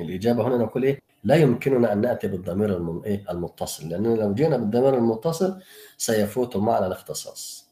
[0.00, 3.88] الإجابة هنا نقول إيه؟ لا يمكننا أن نأتي بالضمير إيه؟ المتصل.
[3.88, 5.62] لأننا لو جينا بالضمير المتصل
[5.96, 7.70] سيفوت معنى الاختصاص.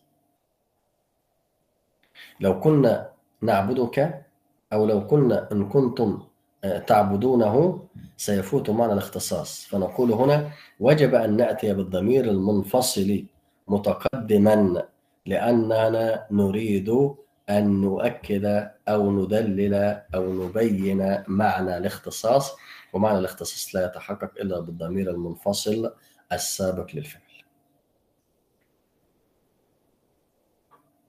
[2.41, 3.11] لو كنا
[3.43, 4.25] نعبدك
[4.73, 6.23] أو لو كنا إن كنتم
[6.65, 7.85] آه، تعبدونه
[8.17, 9.67] سيفوت معنى الاختصاص.
[9.67, 10.51] فنقول هنا
[10.81, 13.25] وجب أن نأتي بالضمير المنفصل
[13.69, 14.83] متقدما
[15.27, 17.15] لأننا نريد
[17.51, 22.57] أن نؤكد أو ندلل أو نبين معنى الاختصاص.
[22.93, 25.93] ومعنى الاختصاص لا يتحقق إلا بالضمير المنفصل
[26.33, 27.23] السابق للفعل.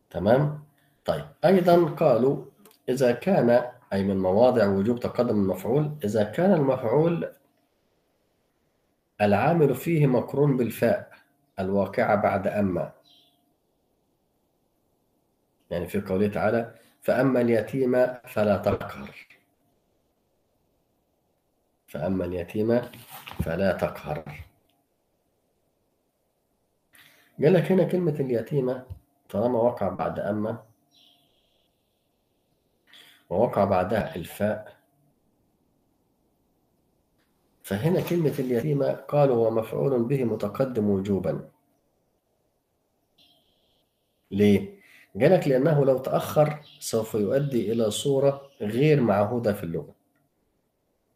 [0.10, 0.64] تمام؟
[1.05, 2.45] طيب أيضا قالوا
[2.89, 7.34] إذا كان أي من مواضع وجوب تقدم المفعول إذا كان المفعول
[9.21, 11.11] العامل فيه مقرون بالفاء
[11.59, 12.91] الواقعة بعد أما.
[15.71, 19.09] يعني في قوله تعالى فأما اليتيم فلا تقهر.
[21.88, 22.81] فأما اليتيم
[23.43, 24.23] فلا تقهر.
[27.43, 28.85] قال لك هنا كلمة اليتيمة
[29.30, 30.63] طالما وقع بعد أما
[33.34, 34.77] ووقع بعدها الفاء.
[37.64, 41.49] فهنا كلمة اليتيمة قالوا ومفعول به متقدم وجوبا.
[44.31, 44.73] ليه؟
[45.22, 49.95] قالك لأنه لو تأخر سوف يؤدي إلى صورة غير معهودة في اللغة.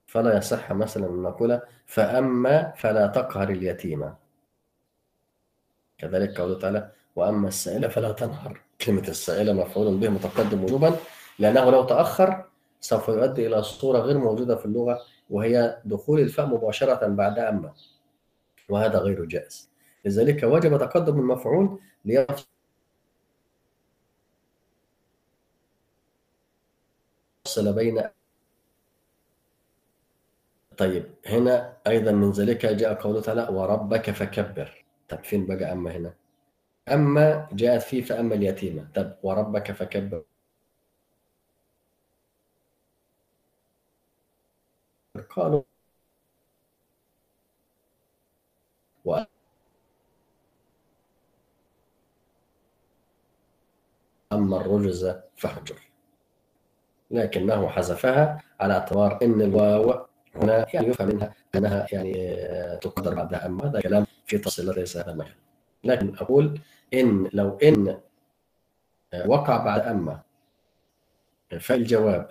[0.07, 4.15] فلا يصح مثلا أن نقول فأما فلا تقهر اليتيمة
[5.97, 8.61] كذلك قوله تعالى وأما السائلة فلا تنهر.
[8.81, 10.95] كلمة السائلة مفعول به متقدم وجوبا.
[11.39, 12.45] لأنه لو تأخر
[12.81, 14.99] سوف يؤدي إلى صورة غير موجودة في اللغة
[15.29, 17.73] وهي دخول الفاء مباشرة بعد أما
[18.69, 19.69] وهذا غير جائز.
[20.05, 22.47] لذلك وجب تقدم المفعول ليفصل
[27.57, 28.01] بين
[30.77, 36.13] طيب هنا أيضا من ذلك جاء قوله تعالى وربك فكبر طب فين بقى أما هنا؟
[36.93, 38.87] أما جاءت فيه فأما اليتيمة.
[38.95, 40.23] طب وربك فكبر
[45.37, 45.63] قالوا
[49.05, 49.25] و
[54.33, 55.79] أما الرجز فاهجر.
[57.11, 60.05] لكنه حذفها على اعتبار أن الواو
[60.35, 64.97] هنا يعني يفهم منها أنها يعني آه، تقدر بعدها أما هذا كلام في تفصيل ليس
[64.97, 65.35] هذا المكان.
[65.83, 66.59] لكن أقول
[66.93, 68.01] إن لو إن
[69.13, 70.21] آه، وقع بعد أما
[71.59, 72.29] فاء الجواب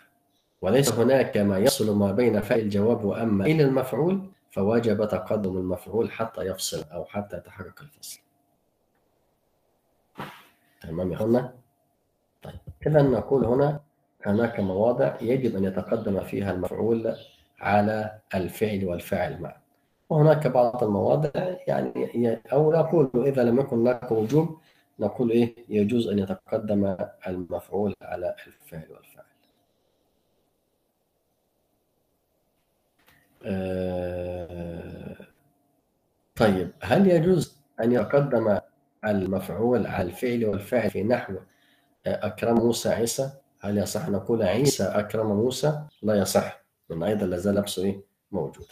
[0.66, 6.40] وليس هناك ما يفصل ما بين فاء الجواب وأما إلى المفعول فوجب تقدم المفعول حتى
[6.40, 8.20] يفصل أو حتى يتحقق الفصل.
[10.80, 11.55] تمام يا أخوانا؟
[12.43, 12.55] طيب
[12.86, 13.80] إذا نقول هنا
[14.26, 17.16] هناك مواضع يجب أن يتقدم فيها المفعول
[17.60, 19.56] على الفعل والفاعل معا
[20.09, 21.30] وهناك بعض المواضع
[21.68, 24.59] يعني أو نقول إذا لم يكن هناك وجوب
[25.01, 29.35] نقول إيه يجوز أن يتقدم المفعول على الفعل والفاعل.
[36.36, 38.59] طيب هل يجوز أن يقدم
[39.05, 41.35] المفعول على الفعل والفاعل في نحو
[42.06, 47.27] آه، أكرم موسى عيسى؟ هل يصح أن نقول عيسى أكرم موسى؟ لا يصح من أيضا
[47.27, 48.01] لا زال لبسه إيه؟
[48.32, 48.66] موجود.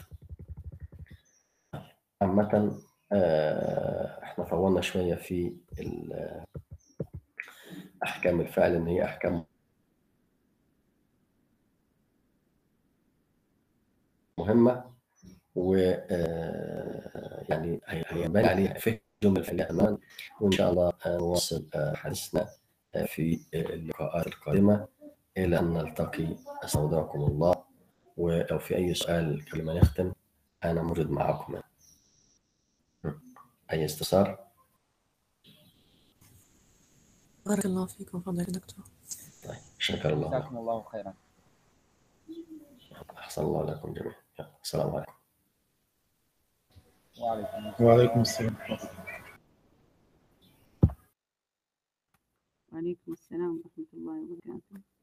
[2.23, 2.79] عامة
[3.13, 5.53] آه، إحنا طولنا شوية في
[8.05, 9.45] أحكام الفعل إن هي أحكام
[14.45, 14.85] مهمة
[15.55, 15.75] و
[16.11, 19.99] آه، يعني هي- هينبني عليها فهم جمل فعلية تماما
[20.41, 22.49] وإن شاء الله آه، نواصل آه، حديثنا
[23.07, 24.89] في اللقاءات القادمة.
[25.37, 27.65] إلى أن نلتقي أستودعكم الله.
[28.17, 30.13] ولو في أي سؤال قبل ما نختم
[30.65, 31.61] أنا موجود معكم.
[33.73, 34.45] أي استفسار؟
[37.47, 38.85] بارك الله فيكم فضيلة الدكتور.
[39.45, 40.29] طيب شكر الله.
[40.29, 41.15] جزاكم الله خيرا.
[43.19, 44.15] أحسن الله لكم جميعا.
[44.41, 45.13] السلام عليكم.
[47.21, 47.75] وعليكم السلام.
[47.81, 48.57] وعليكم السلام.
[52.73, 54.94] وعليكم السلام ورحمة الله وبركاته.